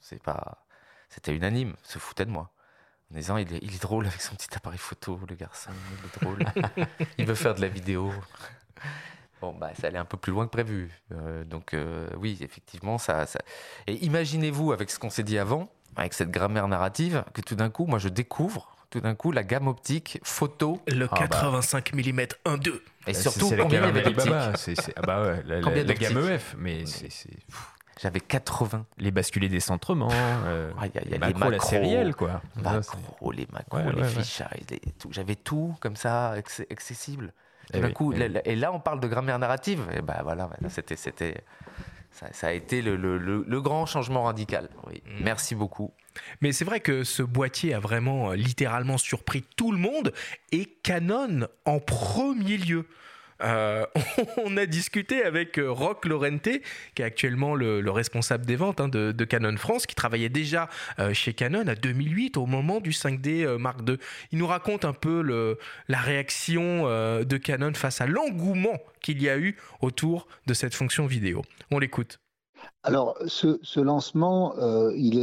[0.00, 0.64] c'est pas,
[1.08, 2.50] c'était unanime, se foutait de moi.
[3.10, 6.06] En disant, il est, il est drôle avec son petit appareil photo, le garçon, il
[6.06, 6.86] est drôle.
[7.18, 8.12] il veut faire de la vidéo.
[9.40, 11.02] Bon, bah, ça allait un peu plus loin que prévu.
[11.10, 13.26] Euh, donc, euh, oui, effectivement, ça.
[13.26, 13.40] ça...
[13.86, 17.70] Et imaginez-vous, avec ce qu'on s'est dit avant, avec cette grammaire narrative, que tout d'un
[17.70, 20.80] coup, moi, je découvre tout d'un coup la gamme optique photo.
[20.86, 22.80] Le 85 mm 1.2.
[23.06, 26.54] Et surtout, combien il y avait C'est ah bah ouais, la, la, la gamme EF,
[26.58, 27.08] mais c'est.
[28.00, 28.86] J'avais 80.
[28.98, 32.42] Les basculés décentrements, euh, ah, y a, y a les macros, la sérielle, quoi.
[32.60, 34.58] Macros, les macros, ouais, les ouais, fichages,
[34.98, 35.08] tout.
[35.12, 36.30] J'avais tout comme ça,
[36.70, 37.32] accessible.
[37.72, 39.86] Et, coup, et, et, là, on parle de grammaire narrative.
[39.94, 41.44] Et ben voilà, c'était, c'était,
[42.12, 44.68] ça, ça, a été le, le, le, grand changement radical.
[44.86, 45.02] Oui.
[45.06, 45.24] Mm.
[45.24, 45.92] Merci beaucoup.
[46.40, 50.12] Mais c'est vrai que ce boîtier a vraiment euh, littéralement surpris tout le monde
[50.50, 52.86] et Canon en premier lieu.
[53.42, 53.86] Euh,
[54.44, 56.48] on a discuté avec euh, Rock Lorente,
[56.94, 60.68] qui est actuellement le, responsable des ventes hein, de, Canon France, qui travaillait déjà
[60.98, 63.96] euh, chez Canon à 2008 au moment du 5D Mark II.
[64.32, 65.56] Il nous raconte un peu
[65.88, 71.06] la réaction de Canon face à l'engouement qu'il y a eu autour de cette fonction
[71.06, 71.42] vidéo.
[71.70, 72.18] On l'écoute.
[72.84, 74.54] Alors, ce, lancement,
[74.94, 75.18] il,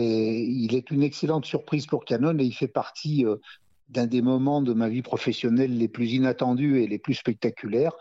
[0.74, 3.26] est, une excellente surprise pour Canon et il fait partie
[3.90, 7.94] d'un des moments de ma vie professionnelle les plus inattendus et les plus spectaculaires.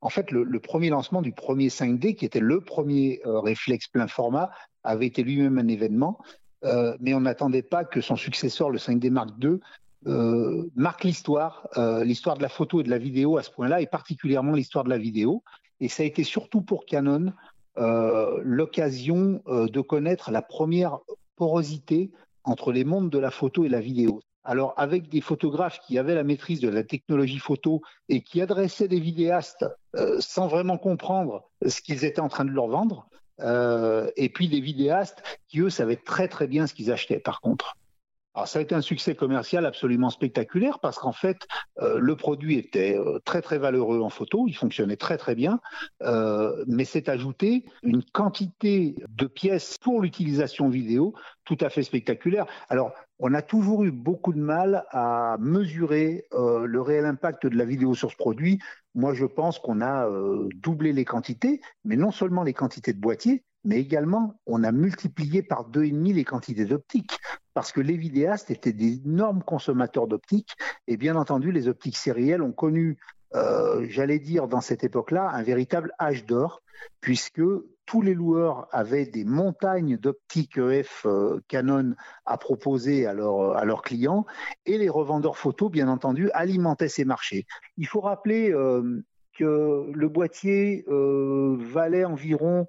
[0.00, 4.06] En fait, le, premier lancement du premier 5D, qui était le premier euh, réflexe plein
[4.06, 4.50] format,
[4.84, 6.18] avait été lui-même un événement,
[6.64, 9.58] euh, mais on n'attendait pas que son successeur, le 5D Mark II,
[10.06, 11.68] euh, marque l'histoire,
[12.04, 14.90] l'histoire de la photo et de la vidéo à ce point-là, et particulièrement l'histoire de
[14.90, 15.42] la vidéo.
[15.80, 17.32] Et ça a été surtout pour Canon
[17.76, 20.98] l'occasion de connaître la première
[21.36, 22.10] porosité
[22.44, 24.20] entre les mondes de la photo et la vidéo.
[24.48, 28.88] Alors, avec des photographes qui avaient la maîtrise de la technologie photo et qui adressaient
[28.88, 34.10] des vidéastes euh, sans vraiment comprendre ce qu'ils étaient en train de leur vendre, euh,
[34.16, 37.76] et puis des vidéastes qui, eux, savaient très très bien ce qu'ils achetaient, par contre.
[38.34, 41.46] Alors, ça a été un succès commercial absolument spectaculaire parce qu'en fait,
[41.82, 45.60] euh, le produit était très très valeureux en photo, il fonctionnait très très bien,
[46.66, 51.12] mais c'est ajouté une quantité de pièces pour l'utilisation vidéo
[51.44, 52.46] tout à fait spectaculaire.
[52.68, 57.64] Alors, on a toujours eu beaucoup de mal à mesurer le réel impact de la
[57.64, 58.60] vidéo sur ce produit.
[58.94, 60.08] Moi, je pense qu'on a
[60.54, 65.42] doublé les quantités, mais non seulement les quantités de boîtiers, mais également on a multiplié
[65.42, 67.18] par deux et demi les quantités d'optiques
[67.54, 72.52] parce que les vidéastes étaient d'énormes consommateurs d'optiques et bien entendu les optiques sérielles ont
[72.52, 72.98] connu,
[73.34, 76.62] euh, j'allais dire dans cette époque-là, un véritable âge d'or
[77.00, 77.42] puisque
[77.88, 81.94] tous les loueurs avaient des montagnes d'optiques EF euh, Canon
[82.26, 84.26] à proposer à, à, leurs clients
[84.66, 87.46] et les revendeurs photos, bien entendu, alimentaient ces marchés.
[87.76, 89.02] Il faut rappeler euh,
[89.36, 92.66] que le boîtier valait environ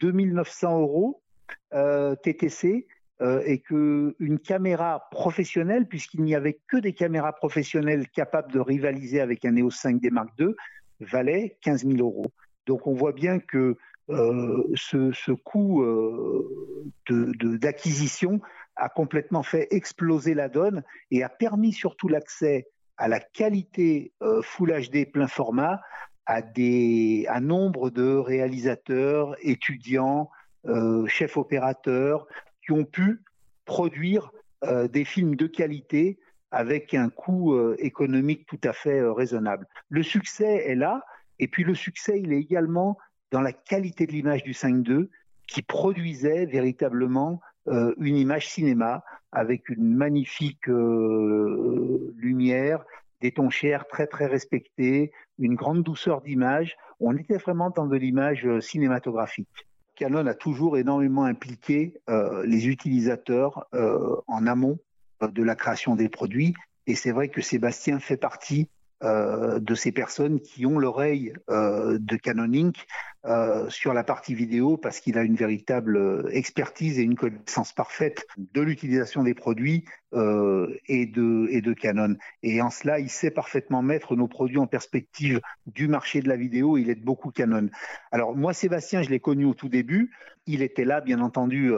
[0.00, 1.22] 2900 euros
[1.74, 2.86] euh, TTC
[3.20, 9.20] euh, et qu'une caméra professionnelle, puisqu'il n'y avait que des caméras professionnelles capables de rivaliser
[9.20, 10.54] avec un EOS 5D Mark II,
[11.00, 12.32] valait 15 000 euros.
[12.66, 13.76] Donc on voit bien que
[14.10, 15.84] euh, ce, coût
[17.08, 18.40] d'acquisition
[18.76, 24.72] a complètement fait exploser la donne et a permis surtout l'accès à la qualité Full
[24.72, 25.80] HD plein format
[26.28, 30.30] à des, un nombre de réalisateurs, étudiants,
[30.66, 32.26] euh, chefs opérateurs
[32.62, 33.22] qui ont pu
[33.64, 34.30] produire
[34.64, 36.18] euh, des films de qualité
[36.50, 39.66] avec un coût euh, économique tout à fait raisonnable.
[39.88, 41.02] Le succès est là,
[41.38, 42.98] et puis le succès, il est également
[43.30, 45.08] dans la qualité de l'image du 5.2
[45.46, 47.40] qui produisait véritablement
[47.98, 50.66] une image cinéma avec une magnifique
[52.16, 52.84] lumière,
[53.20, 56.76] des tons chers très très respectés, une grande douceur d'image.
[57.00, 59.66] On était vraiment dans de l'image euh, cinématographique.
[59.96, 64.78] Canon a toujours énormément impliqué euh, les utilisateurs euh, en amont
[65.20, 66.54] de la création des produits.
[66.86, 68.68] Et c'est vrai que Sébastien fait partie
[69.04, 72.84] euh, de ces personnes qui ont l'oreille euh, de Canon Inc.
[73.26, 78.24] Euh, sur la partie vidéo parce qu'il a une véritable expertise et une connaissance parfaite
[78.38, 79.84] de l'utilisation des produits
[80.14, 82.16] et, de, et de Canon.
[82.42, 86.36] Et en cela, il sait parfaitement mettre nos produits en perspective du marché de la
[86.36, 86.78] vidéo.
[86.78, 87.68] Il aide beaucoup Canon.
[88.12, 90.10] Alors moi, Sébastien, je l'ai connu au tout début.
[90.46, 91.74] Il était là, bien entendu,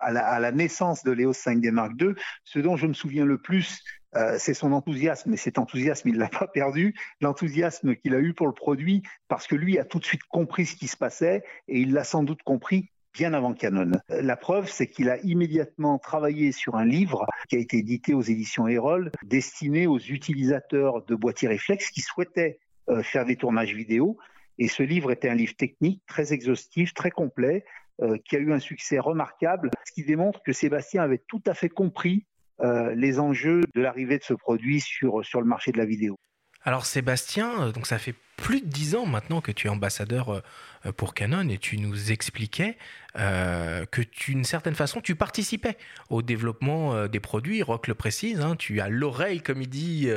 [0.00, 2.14] à la, à, la, naissance de l'EOS 5D Mark II.
[2.44, 3.84] Ce dont je me souviens le plus,
[4.16, 8.18] euh, c'est son enthousiasme, et cet enthousiasme, il ne l'a pas perdu, l'enthousiasme qu'il a
[8.18, 10.96] eu pour le produit, parce que lui a tout de suite compris ce qui se
[10.96, 13.92] passait, et il l'a sans doute compris bien avant Canon.
[14.10, 18.14] Euh, la preuve, c'est qu'il a immédiatement travaillé sur un livre qui a été édité
[18.14, 23.74] aux éditions Erol, destiné aux utilisateurs de boîtiers réflexes qui souhaitaient euh, faire des tournages
[23.74, 24.16] vidéo.
[24.58, 27.64] Et ce livre était un livre technique très exhaustif, très complet,
[28.24, 31.68] qui a eu un succès remarquable, ce qui démontre que Sébastien avait tout à fait
[31.68, 32.26] compris
[32.60, 36.18] les enjeux de l'arrivée de ce produit sur, sur le marché de la vidéo.
[36.68, 40.28] Alors Sébastien, euh, donc ça fait plus de dix ans maintenant que tu es ambassadeur
[40.28, 42.76] euh, pour Canon et tu nous expliquais
[43.18, 45.78] euh, que d'une certaine façon tu participais
[46.10, 47.62] au développement des produits.
[47.62, 50.10] Rock le précise, hein, tu as l'oreille, comme il dit,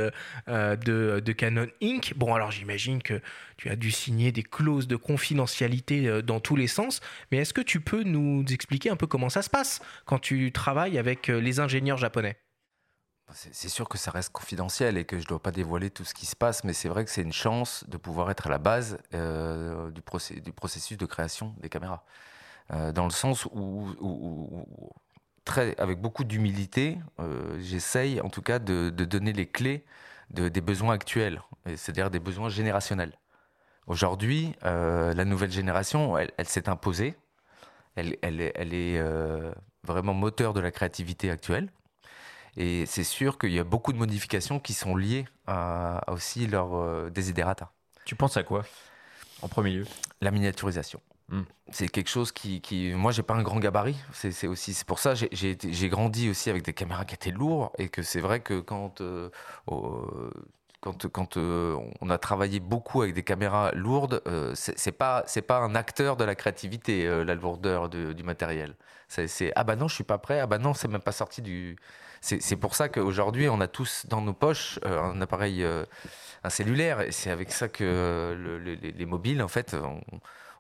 [0.48, 2.14] de, Canon Inc.
[2.18, 3.22] Bon alors j'imagine que
[3.56, 7.00] tu as dû signer des clauses de confidentialité dans tous les sens,
[7.32, 10.52] mais est-ce que tu peux nous expliquer un peu comment ça se passe quand tu
[10.52, 12.36] travailles avec les ingénieurs japonais?
[13.34, 16.14] C'est sûr que ça reste confidentiel et que je ne dois pas dévoiler tout ce
[16.14, 18.58] qui se passe, mais c'est vrai que c'est une chance de pouvoir être à la
[18.58, 22.04] base euh, du, processus de création des caméras.
[22.74, 23.88] Euh, dans le sens où,
[25.78, 29.86] avec beaucoup d'humilité, euh, j'essaye en tout cas de, donner les clés
[30.30, 33.18] des besoins actuels, c'est-à-dire des besoins générationnels.
[33.88, 37.16] Aujourd'hui, la nouvelle génération, elle, s'est imposée,
[37.98, 39.04] elle est
[39.84, 41.70] vraiment moteur de la créativité actuelle.
[42.58, 46.76] Et c'est sûr qu'il y a beaucoup de modifications qui sont liées à, aussi leur
[46.76, 47.72] euh, desiderata.
[48.06, 48.64] Tu penses à quoi
[49.42, 49.86] en premier lieu?
[50.22, 51.02] La miniaturisation.
[51.32, 51.44] Hmm.
[51.72, 53.96] C'est quelque chose qui, qui moi, j'ai pas un grand gabarit.
[54.12, 57.88] C'est aussi, c'est pour ça, j'ai grandi aussi avec des caméras qui étaient lourdes et
[57.88, 59.30] que c'est vrai que quand euh,
[60.82, 65.42] quand, quand euh, on a travaillé beaucoup avec des caméras lourdes, euh, c'est pas c'est
[65.42, 68.76] pas un acteur de la créativité la lourdeur du matériel.
[69.08, 71.42] C'est ah bah non je suis pas prêt ah bah non c'est même pas sorti
[71.42, 71.78] du
[72.22, 75.86] c'est pour ça qu'aujourd'hui, on a tous dans nos poches euh, un appareil, euh,
[76.44, 79.76] un cellulaire, et c'est avec ça que euh, les, mobiles, en fait,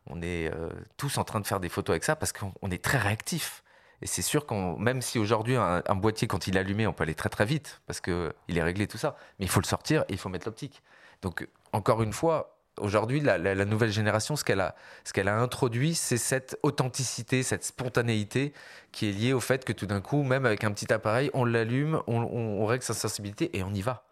[0.07, 0.51] on, est
[0.97, 3.63] tous en train de faire des photos avec ça parce qu'on est très réactif.
[4.01, 7.03] Et c'est sûr qu'on, même si aujourd'hui un, boîtier, quand il est allumé, on peut
[7.03, 10.01] aller très très vite parce qu'il est réglé tout ça, mais il faut le sortir
[10.09, 10.81] et il faut mettre l'optique.
[11.21, 17.43] Donc encore une fois, Aujourd'hui, la, nouvelle génération, ce qu'elle a, introduit, c'est cette authenticité,
[17.43, 18.53] cette spontanéité
[18.91, 21.43] qui est liée au fait que tout d'un coup, même avec un petit appareil, on
[21.43, 24.05] l'allume, on, règle sa sensibilité et on y va.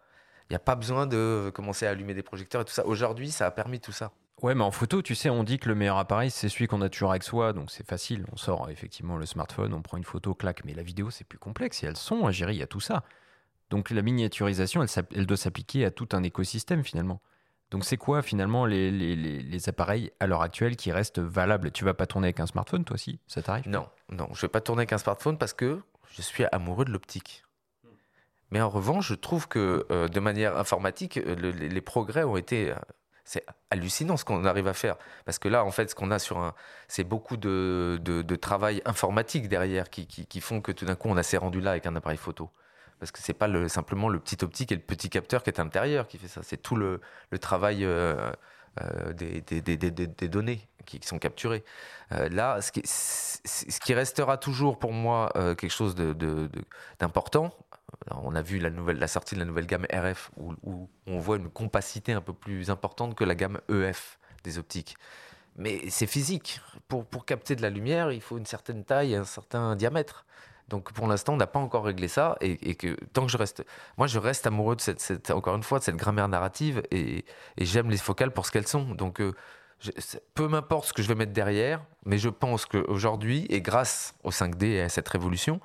[0.48, 2.84] Il n'y a pas besoin de commencer à allumer des projecteurs et tout ça.
[2.86, 4.12] Aujourd'hui, ça a permis tout ça.
[4.42, 6.80] Ouais, mais en photo, tu sais, on dit que le meilleur appareil, c'est celui qu'on
[6.82, 8.24] a toujours avec soi, donc c'est facile.
[8.32, 10.64] On sort effectivement le smartphone, on prend une photo, clac.
[10.64, 11.82] Mais la vidéo, c'est plus complexe.
[11.82, 13.04] Il y a le son à gérer, il y a tout ça.
[13.70, 17.20] Donc la miniaturisation, elle doit s'appliquer à tout un écosystème finalement.
[17.70, 21.70] Donc c'est quoi finalement les, les, les, appareils à l'heure actuelle qui restent valables?
[21.70, 23.68] Tu vas pas tourner avec un smartphone toi aussi Ça t'arrive?
[23.68, 25.80] Non, non, je vais pas tourner avec un smartphone parce que
[26.10, 27.44] je suis amoureux de l'optique.
[28.50, 32.72] Mais en revanche, je trouve que euh, de manière informatique, euh, les progrès ont été...
[32.72, 32.76] Euh,
[33.24, 34.96] c'est hallucinant ce qu'on arrive à faire.
[35.24, 36.52] Parce que là, en fait, ce qu'on a sur un...
[36.88, 41.08] C'est beaucoup de, de, travail informatique derrière qui, qui, qui font que tout d'un coup,
[41.08, 42.50] on a ces rendus-là avec un appareil photo
[43.00, 45.58] parce que c'est pas le, simplement le petit optique et le petit capteur qui est
[45.58, 47.00] à l'intérieur qui fait ça, c'est tout le,
[47.40, 48.30] travail euh,
[48.80, 51.64] euh, des, données qui, sont capturées.
[52.12, 55.96] Euh, là, ce qui, restera toujours pour moi quelque chose
[57.00, 57.56] d'important,
[58.10, 61.50] on a vu la, sortie de la nouvelle gamme RF où, où, on voit une
[61.50, 64.96] compacité un peu plus importante que la gamme EF des optiques.
[65.56, 66.60] Mais c'est physique.
[66.86, 70.26] Pour, pour capter de la lumière, il faut une certaine taille et un certain diamètre.
[70.70, 73.64] Donc pour l'instant, on n'a pas encore réglé ça et, que tant que je reste,
[73.98, 77.24] moi je reste amoureux de cette, encore une fois de cette grammaire narrative et,
[77.58, 78.94] j'aime les focales pour ce qu'elles sont.
[78.94, 79.34] Donc euh,
[80.34, 84.30] peu m'importe ce que je vais mettre derrière, mais je pense qu'aujourd'hui et grâce au
[84.30, 85.60] 5D et à cette révolution,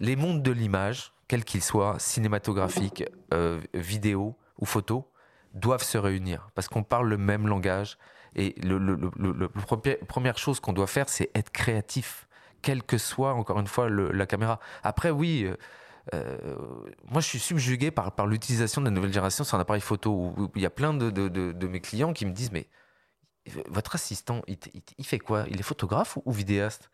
[0.00, 5.12] les mondes de l'image, quels qu'ils soient, cinématographiques, euh, vidéo ou photo,
[5.52, 7.98] doivent se réunir parce qu'on parle le même langage
[8.34, 12.26] et le, la première chose qu'on doit faire, c'est être créatif
[12.62, 14.60] quelle que soit, encore une fois, la caméra.
[14.82, 15.56] Après, oui, euh,
[16.14, 16.56] euh,
[17.10, 20.50] moi, je suis subjugué par, l'utilisation de la nouvelle génération sur un appareil photo où,
[20.54, 22.68] il y a plein de, mes clients qui me disent, mais
[23.66, 25.44] votre assistant, il, fait quoi?
[25.48, 26.90] Il est photographe ou, vidéaste?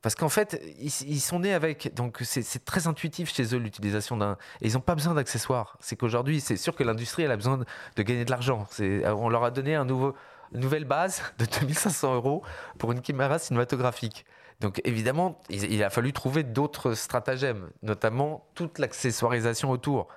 [0.00, 1.92] Parce qu'en fait, ils, sont nés avec.
[1.94, 4.36] Donc, c'est très intuitif chez eux l'utilisation d'un.
[4.60, 5.76] Et ils n'ont pas besoin d'accessoires.
[5.80, 7.58] C'est qu'aujourd'hui, c'est sûr que l'industrie, elle a besoin
[7.96, 8.68] de, gagner de l'argent.
[8.78, 10.12] On leur a donné une
[10.52, 12.44] nouvelle base de 2500 euros
[12.78, 14.24] pour une caméra cinématographique.
[14.60, 20.08] Donc, évidemment, il, a fallu trouver d'autres stratagèmes, notamment toute l'accessoirisation autour.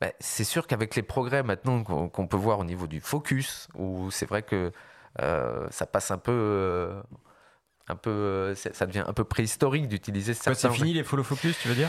[0.00, 4.10] Ben, c'est sûr qu'avec les progrès maintenant qu'on peut voir au niveau du focus, où
[4.10, 4.72] c'est vrai que
[5.20, 6.32] euh, ça passe un peu.
[6.32, 7.02] Euh,
[7.88, 10.54] un peu, euh, ça devient un peu préhistorique d'utiliser certains.
[10.54, 11.88] C'est fini les follow focus, tu veux dire?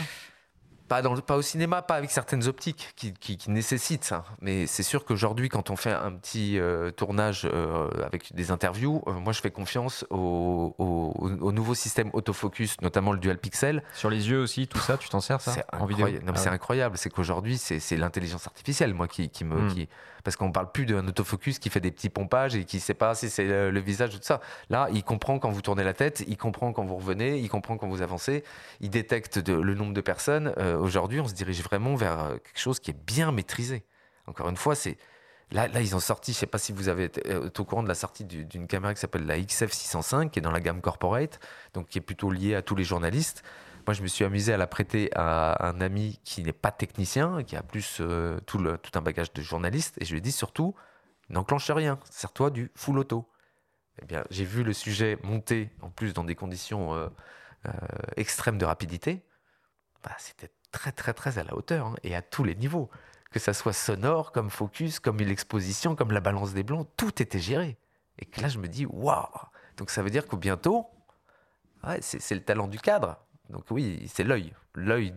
[0.92, 4.24] Pas, dans, pas au cinéma, pas avec certaines optiques qui, qui, nécessitent ça.
[4.42, 9.02] Mais c'est sûr qu'aujourd'hui, quand on fait un petit euh, tournage euh, avec des interviews,
[9.06, 13.82] moi je fais confiance au, au, nouveau système autofocus, notamment le dual pixel.
[13.94, 15.78] Sur les yeux aussi, tout ça, tu t'en sers ça C'est ah
[16.52, 16.98] incroyable.
[16.98, 19.62] C'est qu'aujourd'hui, c'est l'intelligence artificielle, moi, qui, qui me.
[19.62, 19.68] Hmm.
[19.72, 19.88] Qui,
[20.24, 23.14] parce qu'on parle plus d'un autofocus qui fait des petits pompages et qui sait pas
[23.14, 24.40] si c'est le, visage ou tout ça.
[24.70, 27.76] Là, il comprend quand vous tournez la tête, il comprend quand vous revenez, il comprend
[27.76, 28.44] quand vous avancez,
[28.80, 30.52] il détecte le nombre de personnes.
[30.58, 33.84] Euh, aujourd'hui, on se dirige vraiment vers euh, quelque chose qui est bien maîtrisé.
[34.26, 34.98] Encore une fois, c'est
[35.52, 37.64] Là, là, ils ont sorti, je ne sais pas si vous avez été euh, au
[37.64, 40.80] courant de la sortie d'une caméra qui s'appelle la XF605, qui est dans la gamme
[40.80, 41.40] corporate,
[41.74, 43.42] donc qui est plutôt liée à tous les journalistes.
[43.86, 47.42] Moi, je me suis amusé à la prêter à un ami qui n'est pas technicien,
[47.42, 48.64] qui a plus euh, tout,
[48.94, 49.96] un bagage de journaliste.
[50.00, 50.74] Et je lui ai dit surtout,
[51.28, 53.28] n'enclenche rien, sers-toi du full auto.
[54.00, 57.10] Eh bien, j'ai vu le sujet monter, en plus dans des conditions
[58.16, 59.22] extrêmes de rapidité.
[60.02, 62.90] Bah, C'était très, très, très à la hauteur, hein, et à tous les niveaux.
[63.30, 67.38] Que ça soit sonore, comme focus, comme l'exposition, comme la balance des blancs, tout était
[67.38, 67.78] géré.
[68.18, 69.26] Et que là, je me dis, waouh
[69.76, 70.86] Donc ça veut dire que bientôt,
[71.84, 73.16] ouais, c'est le talent du cadre.
[73.48, 75.14] Donc oui, c'est l'œil, l'œil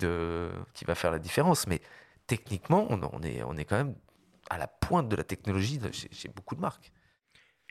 [0.74, 1.68] qui va faire la différence.
[1.68, 1.82] Mais
[2.28, 3.96] techniquement, on, est, on est quand même
[4.50, 6.92] à la pointe de la technologie chez, beaucoup de marques.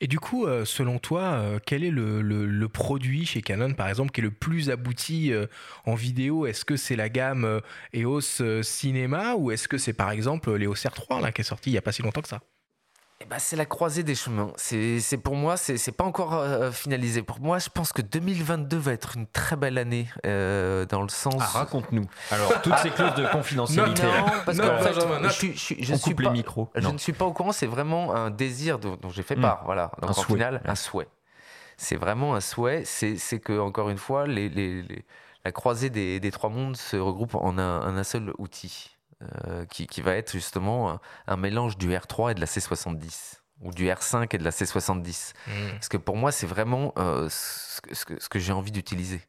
[0.00, 4.10] Et du coup, euh, selon toi, euh, quel est le, produit chez Canon, par exemple,
[4.10, 5.46] qui est le plus abouti euh,
[5.86, 6.46] en vidéo?
[6.46, 7.60] Est-ce que c'est la gamme
[7.94, 11.74] EOS Cinema ou est-ce que c'est par exemple l'EOS R3 là, qui est sorti il
[11.74, 12.40] n'y a pas si longtemps que ça?
[13.24, 14.52] Eh ben, c'est la croisée des chemins.
[14.56, 17.22] C'est pour moi, c'est pas encore euh, finalisé.
[17.22, 21.08] Pour moi, je pense que 2022 va être une très belle année euh, dans le
[21.08, 21.36] sens.
[21.40, 22.04] Ah, raconte-nous.
[22.30, 24.02] Alors toutes ces clauses de confidentialité.
[24.02, 26.34] Non, parce qu'en fait, je, je, je, suis pas,
[26.74, 27.52] je ne suis pas au courant.
[27.52, 29.42] C'est vraiment un désir dont, j'ai fait hmm.
[29.42, 29.62] part.
[29.64, 29.90] Voilà.
[30.02, 30.26] Donc un en souhait.
[30.26, 31.08] final, un souhait.
[31.78, 32.82] C'est vraiment un souhait.
[32.84, 34.84] C'est que encore une fois, les, les,
[35.46, 38.93] la croisée des, des, trois mondes se regroupe en un, en un seul outil.
[39.22, 43.86] Euh, qui, va être justement un, mélange du R3 et de la C70 ou du
[43.86, 45.32] R5 et de la C70.
[45.46, 45.50] Hmm.
[45.72, 47.80] Parce que pour moi, c'est vraiment euh, ce,
[48.28, 49.20] que, j'ai envie d'utiliser.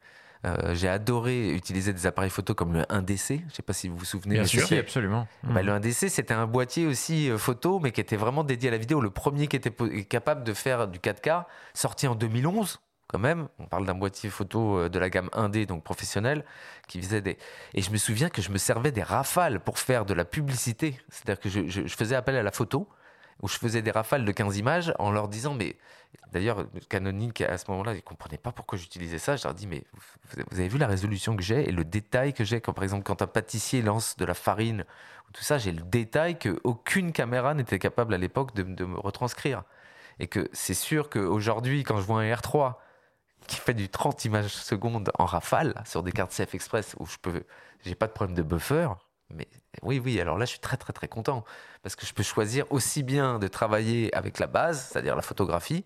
[0.43, 3.39] Euh, j'ai adoré utiliser des appareils photo comme le 1DC.
[3.39, 4.35] Je ne sais pas si vous vous souvenez.
[4.35, 5.27] Bien sûr, absolument.
[5.43, 8.77] Bah, le 1DC, c'était un boîtier aussi photo, mais qui était vraiment dédié à la
[8.77, 9.01] vidéo.
[9.01, 9.71] Le premier qui était
[10.03, 13.47] capable de faire du 4K, sorti en 2011 quand même.
[13.59, 16.45] On parle d'un boîtier photo euh, de la gamme 1D, donc professionnel,
[16.87, 17.37] qui faisait des.
[17.73, 20.99] Et je me souviens que je me servais des rafales pour faire de la publicité.
[21.09, 22.87] C'est-à-dire que je, faisais appel à la photo,
[23.41, 25.75] où je faisais des rafales de 15 images en leur disant, mais.
[26.31, 29.35] D'ailleurs, Canonique, à ce moment-là, ils ne comprenaient pas pourquoi j'utilisais ça.
[29.35, 29.83] Je leur dis, mais
[30.49, 33.03] vous avez vu la résolution que j'ai et le détail que j'ai, quand par exemple,
[33.03, 34.85] quand un pâtissier lance de la farine,
[35.27, 38.97] ou tout ça, j'ai le détail qu'aucune caméra n'était capable à l'époque de, de me
[38.97, 39.63] retranscrire.
[40.19, 42.75] Et que c'est sûr qu'aujourd'hui, quand je vois un R3
[43.47, 47.17] qui fait du 30 images secondes en rafale sur des cartes CF Express où je
[47.21, 47.43] peux,
[47.83, 48.89] j'ai pas de problème de buffer.
[49.33, 49.47] Mais
[49.81, 51.43] oui, oui, alors là, je suis très, très, très content
[51.83, 55.85] parce que je peux choisir aussi bien de travailler avec la base, c'est-à-dire la photographie,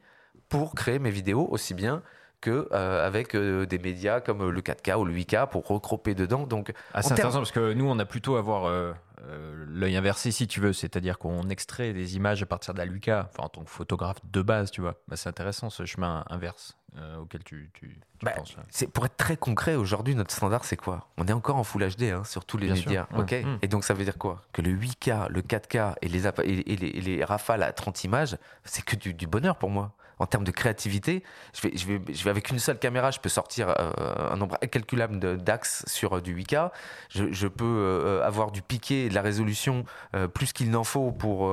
[0.49, 2.03] pour créer mes vidéos aussi bien
[2.41, 6.47] que euh, avec euh, des médias comme le 4K ou le 8K pour recroper dedans.
[6.47, 8.93] Donc, ah, c'est intéressant parce que nous, on a plutôt à avoir euh,
[9.67, 13.25] l'œil inversé, si tu veux, c'est-à-dire qu'on extrait des images à partir de la 8K,
[13.25, 14.95] enfin en tant que photographe de base, tu vois.
[15.07, 16.75] Bah, c'est intéressant ce chemin inverse
[17.21, 18.55] auquel tu, tu, bah, penses.
[18.69, 21.07] C'est pour être très concret aujourd'hui, notre standard, c'est quoi?
[21.17, 23.31] On est encore en Full HD hein, sur tous les médias, ok?
[23.31, 23.57] Mmh.
[23.61, 24.41] Et donc ça veut dire quoi?
[24.53, 28.83] Que le 8K, le 4K et les, et les, les, rafales à 30 images, c'est
[28.83, 32.77] que du, du bonheur pour moi en termes de créativité, je vais, avec une seule
[32.77, 36.71] caméra, je peux sortir euh, un nombre incalculable d'axes sur euh, du 8K.
[37.09, 39.85] Je, peux euh, avoir du piqué et de la résolution
[40.33, 41.51] plus qu'il n'en faut pour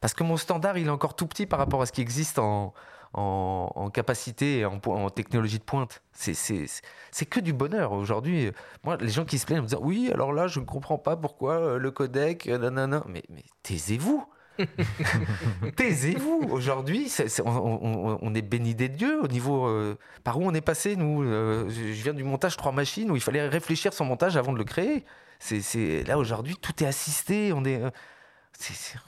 [0.00, 2.38] parce que mon standard il est encore tout petit par rapport à ce qui existe
[2.38, 2.72] en
[3.14, 6.02] en, capacité et en, en, technologie de pointe.
[6.12, 8.52] C'est que du bonheur aujourd'hui.
[8.84, 10.98] Moi, les gens qui se plaignent en me disant oui, alors là, je ne comprends
[10.98, 13.02] pas pourquoi le codec, nanana.
[13.08, 14.26] Mais, mais taisez-vous.
[15.76, 16.48] Taisez-vous.
[16.50, 17.12] Aujourd'hui,
[17.44, 19.66] on, est béni des dieux au niveau.
[19.66, 23.16] Euh, par où on est passé, nous euh, Je viens du montage trois machines où
[23.16, 25.04] il fallait réfléchir son montage avant de le créer.
[25.38, 27.52] C'est là aujourd'hui, tout est assisté.
[27.52, 27.82] On est.
[27.82, 27.90] Euh,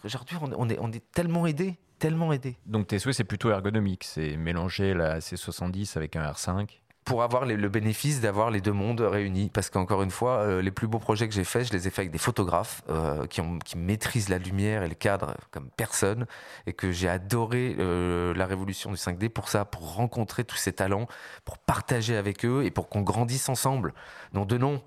[0.05, 1.79] aujourd'hui, on, est, on est tellement aidé.
[1.99, 2.57] Tellement aidé.
[2.67, 4.05] Donc tes souhaits, c'est plutôt ergonomique.
[4.05, 6.79] C'est mélanger la C70 avec un R5
[7.09, 9.51] pour avoir le bénéfice d'avoir les deux mondes réunis.
[9.53, 11.91] Parce qu'encore une fois, euh, les plus beaux projets que j'ai faits, je les ai
[11.91, 13.41] faits avec des photographes euh, qui,
[13.77, 16.27] maîtrisent la lumière et le cadre comme personne.
[16.67, 20.75] Et que j'ai adoré euh, la révolution du 5D pour ça, pour rencontrer tous ces
[20.75, 21.09] talents,
[21.47, 23.95] pour partager avec eux et pour qu'on grandisse ensemble.
[24.35, 24.83] Non de nom.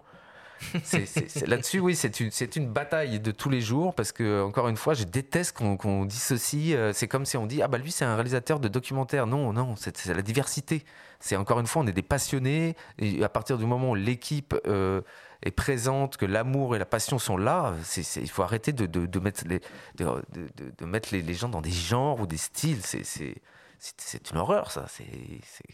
[1.47, 4.93] Là-dessus, oui, c'est une, une, bataille de tous les jours parce que, encore une fois,
[4.93, 6.75] je déteste qu'on dissocie.
[6.93, 9.27] c'est comme si on dit Ah, bah lui, c'est un réalisateur de documentaire.
[9.27, 10.83] Non, non, c'est la diversité.
[11.21, 12.75] C'est encore une fois, on est des passionnés.
[13.21, 15.01] À partir du moment où l'équipe euh,
[15.43, 19.43] est présente, que l'amour et la passion sont là, il faut arrêter de, de, mettre,
[19.47, 19.61] les,
[19.95, 22.81] de, mettre les, gens dans des genres ou des styles.
[22.83, 24.87] C'est une horreur, ça.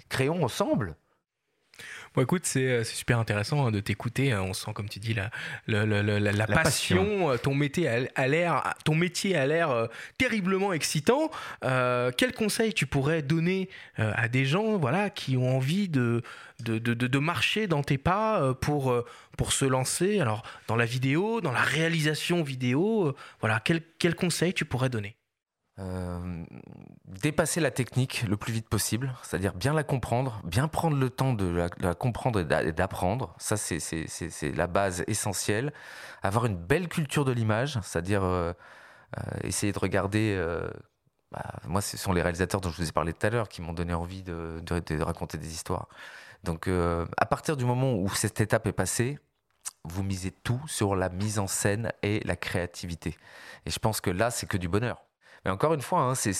[0.09, 0.95] Créons ensemble.
[2.15, 4.31] Bon, écoute, c'est euh, super intéressant hein, de t'écouter.
[4.31, 4.41] Hein.
[4.41, 5.29] On sent, comme tu dis, la,
[5.67, 7.31] la, la, passion.
[7.31, 11.29] Euh, ton métier a l'air, ton métier a l'air euh, terriblement excitant.
[11.61, 16.21] quel conseil tu pourrais donner à des gens, voilà, qui ont envie de
[16.63, 18.95] de, de, de, marcher dans tes pas pour,
[19.37, 20.19] pour se lancer?
[20.19, 25.16] Alors dans la vidéo, dans la réalisation vidéo Voilà, quel, quel conseil tu pourrais donner?
[25.79, 26.43] Euh,
[27.05, 31.33] dépasser la technique le plus vite possible, c'est-à-dire bien la comprendre, bien prendre le temps
[31.33, 33.35] de la, comprendre et d'apprendre.
[33.37, 35.71] Ça, c'est la base essentielle.
[36.23, 38.53] Avoir une belle culture de l'image, c'est-à-dire euh,
[39.17, 40.41] euh, essayer de regarder.
[41.31, 43.61] Bah, moi, ce sont les réalisateurs dont je vous ai parlé tout à l'heure qui
[43.61, 45.87] m'ont donné envie de, de, raconter des histoires.
[46.43, 49.19] Donc, à partir du moment où cette étape est passée,
[49.83, 53.17] vous misez tout sur la mise en scène et la créativité.
[53.65, 55.06] Et je pense que là, c'est que du bonheur.
[55.45, 56.31] Mais encore une fois, hein, c'est,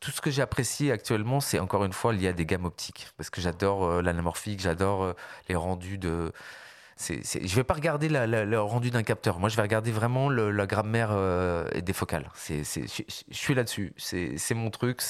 [0.00, 3.08] tout ce que j'apprécie actuellement, c'est encore une fois lié à des gammes optiques.
[3.16, 5.12] Parce que j'adore euh, l'anamorphique, j'adore euh,
[5.48, 6.32] les rendus de.
[6.98, 9.38] je ne vais pas regarder le rendu d'un capteur.
[9.38, 12.28] Moi, je vais regarder vraiment la grammaire euh, des focales.
[12.48, 12.62] je,
[13.30, 13.92] suis là-dessus.
[13.96, 15.02] C'est, mon truc.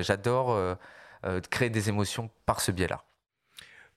[0.00, 0.76] j'adore
[1.50, 3.02] créer des émotions par ce biais-là.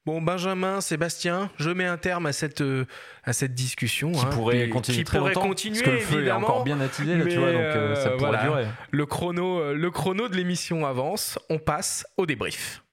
[0.04, 2.86] Bon, Benjamin, Sébastien, je mets un terme à cette, euh,
[3.24, 4.12] à cette discussion.
[4.12, 6.64] Qui hein, pourrait continuer qui très pourrait longtemps, continuer, parce que le feu est encore
[6.64, 8.66] bien attisé, là, tu vois, donc euh, ça pourrait durer.
[8.90, 12.84] Le chrono, euh, le chrono de l'émission avance, on passe au débrief.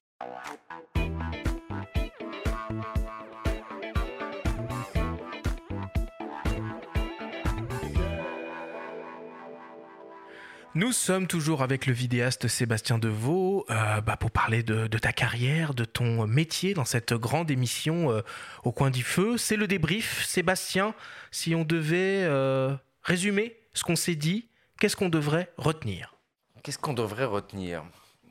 [10.78, 15.74] Nous sommes toujours avec le vidéaste Sébastien Deveau euh, bah, pour parler de, ta carrière,
[15.74, 18.20] de ton métier dans cette grande émission euh,
[18.62, 19.36] au coin du feu.
[19.38, 20.24] C'est le débrief.
[20.24, 20.94] Sébastien,
[21.32, 24.46] si on devait euh, résumer ce qu'on s'est dit,
[24.78, 26.14] qu'est-ce qu'on devrait retenir?
[26.62, 27.82] Qu'est-ce qu'on devrait retenir?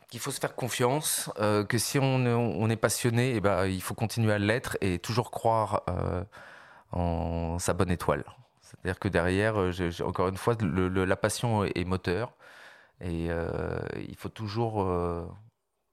[0.10, 4.32] Qu'il faut se faire confiance, que si on, est passionné, eh ben, il faut continuer
[4.32, 5.84] à l'être et toujours croire
[6.93, 8.24] en sa bonne étoile.
[8.68, 9.55] C'est-à-dire que derrière,
[10.03, 12.34] encore une fois, la passion est moteur.
[13.01, 14.82] Et euh, il faut toujours.
[14.84, 15.26] Euh,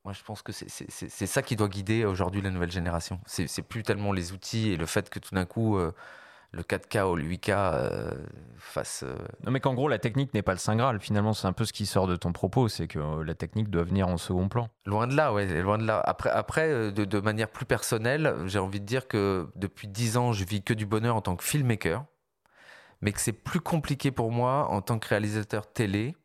[0.05, 3.21] moi, je pense que c'est ça qui doit guider aujourd'hui la nouvelle génération.
[3.27, 5.93] C'est plus tellement les outils et le fait que tout d'un coup, euh,
[6.53, 8.15] le 4K ou le 8K
[8.59, 9.03] fasse.
[9.45, 11.01] Non, mais qu'en gros, la technique n'est pas le Saint Graal.
[11.01, 13.83] Finalement, c'est un peu ce qui sort de ton propos c'est que la technique doit
[13.83, 14.69] venir en second plan.
[14.85, 16.03] Loin de là, ouais, loin de là.
[16.05, 20.33] Après, après de, de manière plus personnelle, j'ai envie de dire que depuis 10 ans,
[20.33, 22.05] je vis que du bonheur en tant que filmmaker,
[23.05, 26.17] mais que c'est plus compliqué pour moi en tant que réalisateur télé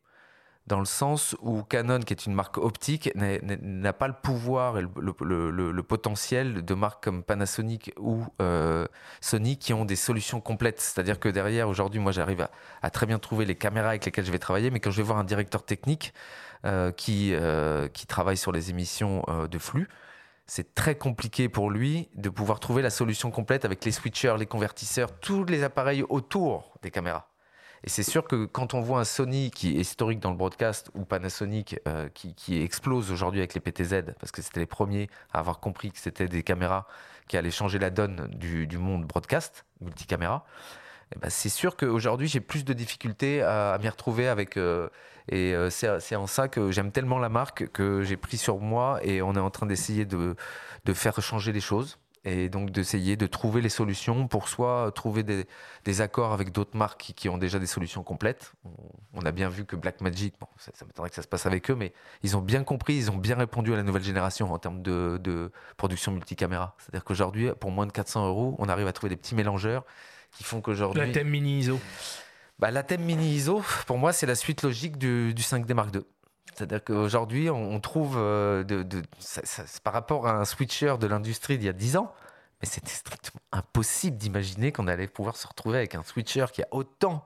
[0.66, 4.82] dans le sens où Canon, qui est une marque optique, n'a pas le pouvoir et
[4.82, 8.86] le, potentiel de marques comme Panasonic ou euh,
[9.20, 10.80] Sony qui ont des solutions complètes.
[10.80, 12.46] C'est-à-dire que derrière, aujourd'hui, moi, j'arrive
[12.82, 15.02] à, très bien trouver les caméras avec lesquelles je vais travailler, mais quand je vais
[15.02, 16.14] voir un directeur technique
[16.64, 19.88] euh, euh, qui travaille sur les émissions de flux,
[20.50, 24.46] c'est très compliqué pour lui de pouvoir trouver la solution complète avec les switchers, les
[24.46, 27.28] convertisseurs, tous les appareils autour des caméras.
[27.84, 30.90] Et c'est sûr que quand on voit un Sony qui est historique dans le broadcast
[30.94, 35.38] ou Panasonic euh, qui, explose aujourd'hui avec les PTZ, parce que c'était les premiers à
[35.38, 36.88] avoir compris que c'était des caméras
[37.28, 40.44] qui allaient changer la donne du, monde broadcast, multicaméra,
[41.18, 44.56] ben c'est sûr qu'aujourd'hui j'ai plus de difficultés à, m'y retrouver avec.
[44.56, 44.88] Euh,
[45.28, 49.00] et euh, c'est en ça que j'aime tellement la marque que j'ai pris sur moi
[49.02, 50.34] et on est en train d'essayer de,
[50.84, 55.22] de faire changer les choses et donc d'essayer de trouver les solutions pour soit trouver
[55.22, 58.52] des, accords avec d'autres marques qui, ont déjà des solutions complètes.
[59.14, 61.74] On, a bien vu que Blackmagic, bon, ça, m'étonnerait que ça se passe avec eux,
[61.74, 61.92] mais
[62.22, 65.50] ils ont bien compris, ils ont bien répondu à la nouvelle génération en termes de,
[65.76, 66.74] production multicaméra.
[66.78, 69.84] C'est-à-dire qu'aujourd'hui, pour moins de 400 euros, on arrive à trouver des petits mélangeurs
[70.32, 71.00] qui font qu'aujourd'hui...
[71.06, 71.80] La thème mini ISO
[72.58, 75.94] bah, La thème mini ISO, pour moi, c'est la suite logique du, du 5D Mark
[75.94, 76.02] II.
[76.54, 78.84] C'est-à-dire qu'aujourd'hui, on trouve, euh, de,
[79.82, 82.12] par rapport à un switcher de l'industrie d'il y a 10 ans,
[82.60, 86.68] mais c'était strictement impossible d'imaginer qu'on allait pouvoir se retrouver avec un switcher qui a
[86.72, 87.24] autant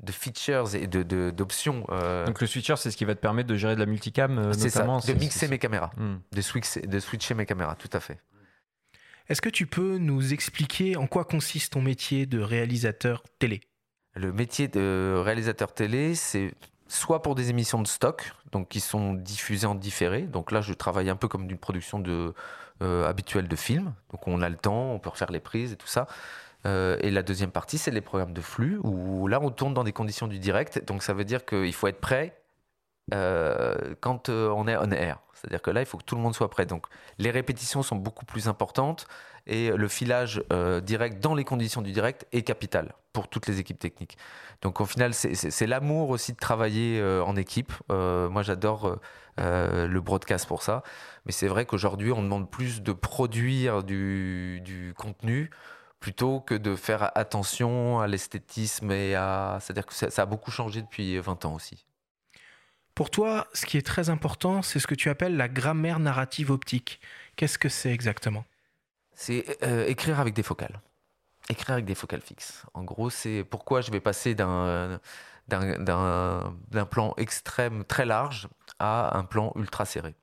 [0.00, 1.86] de features et de, de- d'options.
[1.88, 4.36] euh, Donc le switcher, c'est ce qui va te permettre de gérer de la multicam,
[4.38, 4.98] euh, c'est ça, notamment.
[4.98, 6.16] de c'est- mixer c'est- mes caméras, Hmm.
[6.32, 8.20] de, switch- de switcher mes caméras, tout à fait.
[9.28, 13.60] Est-ce que tu peux nous expliquer en quoi consiste ton métier de réalisateur télé?
[14.14, 16.54] Le métier de réalisateur télé, c'est
[16.86, 20.22] soit pour des émissions de stock, donc qui sont diffusées en différé.
[20.22, 23.94] Donc là, je travaille un peu comme d'une production euh, habituelle de film.
[24.12, 26.06] Donc on a le temps, on peut refaire les prises et tout ça.
[26.64, 29.84] Euh, et la deuxième partie, c'est les programmes de flux, où là, on tourne dans
[29.84, 30.86] des conditions du direct.
[30.86, 32.40] Donc ça veut dire qu'il faut être prêt
[33.14, 35.18] euh, quand euh, on est on air.
[35.34, 36.66] C'est-à-dire que là, il faut que tout le monde soit prêt.
[36.66, 36.86] Donc
[37.18, 39.06] les répétitions sont beaucoup plus importantes
[39.46, 43.60] et le filage euh, direct dans les conditions du direct est capital pour toutes les
[43.60, 44.18] équipes techniques.
[44.62, 47.72] Donc au final, c'est- l'amour aussi de travailler en équipe.
[47.88, 48.98] Moi, j'adore
[49.38, 50.82] le broadcast pour ça.
[51.24, 55.50] Mais c'est vrai qu'aujourd'hui, on demande plus de produire du, contenu
[56.00, 59.58] plutôt que de faire attention à l'esthétisme et à...
[59.60, 61.86] C'est-à-dire que ça a beaucoup changé depuis 20 ans aussi.
[62.96, 66.50] Pour toi, ce qui est très important, c'est ce que tu appelles la grammaire narrative
[66.50, 66.98] optique.
[67.36, 68.46] Qu'est-ce que c'est exactement?
[69.12, 70.80] C'est euh, écrire avec des focales.
[71.50, 72.64] Écrire avec des focales fixes.
[72.72, 74.98] En gros, c'est pourquoi je vais passer d'un
[76.90, 80.14] plan extrême très large à un plan ultra serré.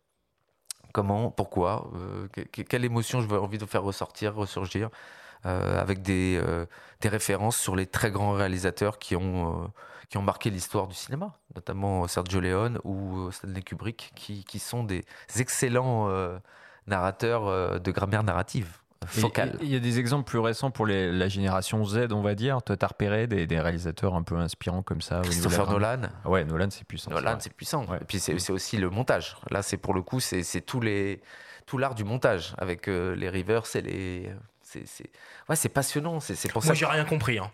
[0.93, 4.89] Comment, pourquoi, euh, que- que- quelle émotion je veux envie de faire ressortir, ressurgir,
[5.45, 6.41] euh, avec des,
[7.01, 9.71] des références sur les très grands réalisateurs qui ont,
[10.09, 14.59] qui ont marqué l'histoire du cinéma, notamment Sergio Leone ou euh, Stanley Kubrick, qui, qui
[14.59, 15.03] sont des
[15.39, 16.37] excellents euh,
[16.87, 19.57] narrateurs euh, de grammaire narrative, euh, focale.
[19.61, 22.61] Il y a des exemples plus récents pour les- la génération Z, on va dire.
[22.63, 26.67] Toi, t'as repéré des, des réalisateurs un peu inspirants comme ça Christopher Nolan, Ouais, Nolan,
[26.69, 27.11] c'est puissant.
[27.11, 27.85] Nolan, c'est puissant.
[27.85, 27.97] Ouais.
[28.01, 29.37] Et puis c'est aussi le montage.
[29.49, 31.21] Là, c'est pour le coup, c'est c'est tous les
[31.65, 34.31] tout l'art du montage avec euh, les rivers et les.
[34.61, 35.09] C'est c'est-
[35.49, 36.19] ouais, c'est passionnant.
[36.19, 36.73] C'est c'est pour Moi, ça.
[36.73, 37.37] j'ai rien compris.
[37.39, 37.51] hein.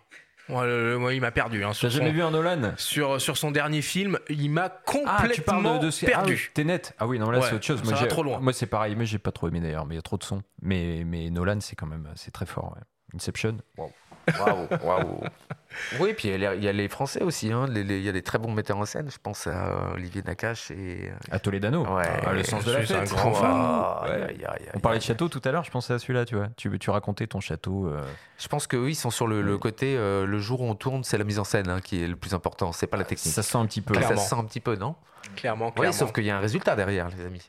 [0.48, 1.62] Moi, le- moi, il m'a perdu.
[1.64, 4.80] hein, T'as jamais son, vu un Nolan sur, sur son dernier film, il m'a Ah,
[4.84, 6.32] complètement tu parles de, de Ah, perdu.
[6.34, 6.94] oui, T'es net.
[6.98, 7.78] Ah oui, non, là, Ouais, c'est autre chose.
[7.78, 8.40] ça Moi, va j'ai- trop loin.
[8.40, 8.96] Moi, c'est pareil.
[8.96, 10.42] Moi, j'ai pas trop aimé d'ailleurs, mais il y a trop de sons.
[10.62, 12.74] Mais, mais Nolan, c'est quand même c'est très fort.
[12.76, 12.82] ouais.
[13.14, 13.56] Inception.
[14.38, 15.20] Waouh, waouh.
[16.00, 17.52] Oui, puis il y a- il y a les Français aussi.
[17.52, 17.66] hein.
[17.72, 19.08] Il y a des très bons metteurs en scène.
[19.08, 21.12] Je pense à euh, Olivier Nakache et.
[21.30, 21.86] À Toledano.
[21.86, 24.10] Ouais, Ah, le sens de la un grand fan.
[24.10, 24.36] Ouais.
[24.74, 26.48] On parlait de château tout à l'heure, je pensais à celui-là, tu vois.
[26.56, 27.86] Tu, tu racontais ton château.
[27.86, 28.02] euh,
[28.36, 29.94] Je pense qu'eux, ils sont sur le, le côté.
[29.96, 32.16] euh, le jour où on tourne, c'est la mise en scène hein, qui est le
[32.16, 32.72] plus important.
[32.72, 33.32] C'est pas la technique.
[33.32, 33.94] Ça se sent un petit peu.
[33.94, 34.20] Ça Clairement.
[34.20, 34.96] sent un petit peu, non?
[35.36, 35.92] Clairement, Oui, clairement.
[35.92, 37.48] sauf qu'il y a un résultat derrière, les amis.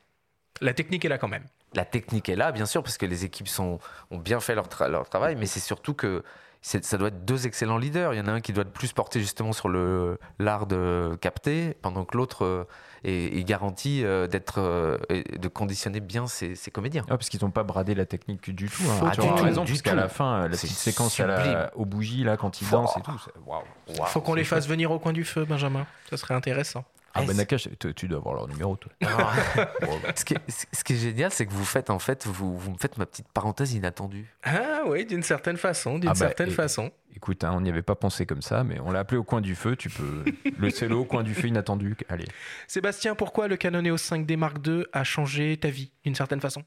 [0.61, 1.45] La technique est là quand même.
[1.73, 3.79] La technique est là, bien sûr, parce que les équipes sont,
[4.11, 6.23] ont bien fait leur, tra- leur travail, mais c'est surtout que
[6.61, 8.13] ça doit être deux excellents leaders.
[8.13, 11.17] Il y en a un qui doit être plus porté justement sur le l'art de
[11.19, 12.63] capter, pendant que l'autre euh,
[13.03, 17.03] est, est garanti euh, d'être euh, de conditionner bien ses, ses comédiens.
[17.07, 18.83] Ah, parce qu'ils n'ont pas bradé la technique du tout.
[18.83, 18.93] hein.
[18.99, 19.97] Faut tu du as tout, raison, du parce qu'à tout.
[19.97, 23.01] la fin, la C'est petite séquence à la- aux bougies, là, quand ils dansent et
[23.01, 23.11] tout.
[23.47, 23.63] Waouh.
[24.07, 25.85] Faut qu'on les fasse venir au coin du feu, Benjamin.
[26.09, 26.83] Ça serait intéressant.
[27.13, 28.91] Ah, Eh, ben Nakash, tu, tu dois avoir leur numéro, toi.
[29.05, 29.33] Ah.
[30.15, 30.39] ce, qui est,
[30.71, 33.05] ce qui est génial, c'est que vous faites en fait, vous, vous me faites ma
[33.05, 34.33] petite parenthèse inattendue.
[34.43, 36.91] Ah oui, d'une certaine façon, d'une Ah bah, certaine et- façon.
[37.13, 39.41] Écoute, hein, on n'y avait pas pensé comme ça, mais on l'a appelé au coin
[39.41, 39.75] du feu.
[39.75, 40.23] Tu peux.
[40.57, 41.97] le cello au coin du feu inattendu.
[42.07, 42.25] Allez.
[42.67, 46.63] Sébastien, pourquoi le Canon EOS 5D Mark II a changé ta vie, d'une certaine façon?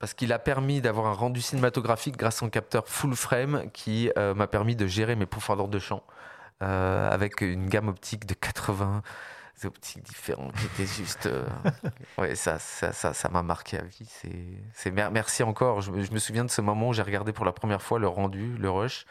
[0.00, 4.10] Parce qu'il a permis d'avoir un rendu cinématographique grâce à un capteur full frame qui
[4.18, 6.02] euh, m'a permis de gérer mes profondeurs de champ
[6.62, 9.02] euh, avec une gamme optique de 80
[9.64, 11.26] optiques différentes qui étaient juste.
[11.26, 11.46] euh,
[12.18, 14.06] ouais, ça, ça, ça, ça m'a marqué à vie.
[14.08, 15.80] C'est, c'est mer- merci encore.
[15.80, 17.98] Je, me- je me souviens de ce moment où j'ai regardé pour la première fois
[17.98, 19.06] le rendu, le rush.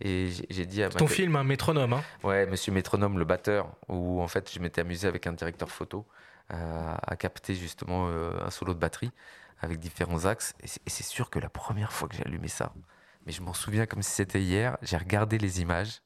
[0.00, 3.76] Et j'ai, dit à ma Ton film, un métronome, hein Ouais, Monsieur Métronome, le batteur,
[3.88, 6.06] où en fait je m'étais amusé avec un directeur photo
[6.52, 9.12] euh, à capter justement euh, un solo de batterie
[9.60, 10.52] avec différents axes.
[10.62, 12.72] Et c'est- et c'est sûr que la première fois que j'ai allumé ça,
[13.24, 16.02] mais je m'en souviens comme si c'était hier, j'ai regardé les images,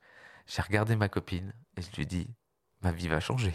[0.46, 2.28] j'ai regardé ma copine et je lui ai dit,
[2.82, 3.52] ma vie va changer.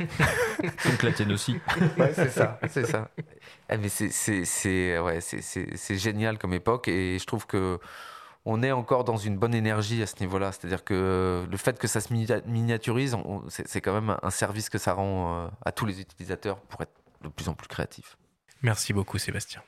[0.00, 1.58] Donc la tienne aussi.
[1.98, 3.08] Ouais, c'est ça, c'est ça.
[3.70, 7.46] Eh, mais c'est, c'est, c'est, ouais, c'est, c'est, c'est génial comme époque et je trouve
[7.46, 7.78] que
[8.44, 10.50] on est encore dans une bonne énergie à ce niveau-là.
[10.52, 14.30] C'est-à-dire que le fait que ça se minia- miniaturise, on- c'est, c'est quand même un
[14.30, 17.68] service que ça rend euh, à tous les utilisateurs pour être de plus en plus
[17.68, 18.16] créatifs.
[18.62, 19.62] Merci beaucoup, Sébastien.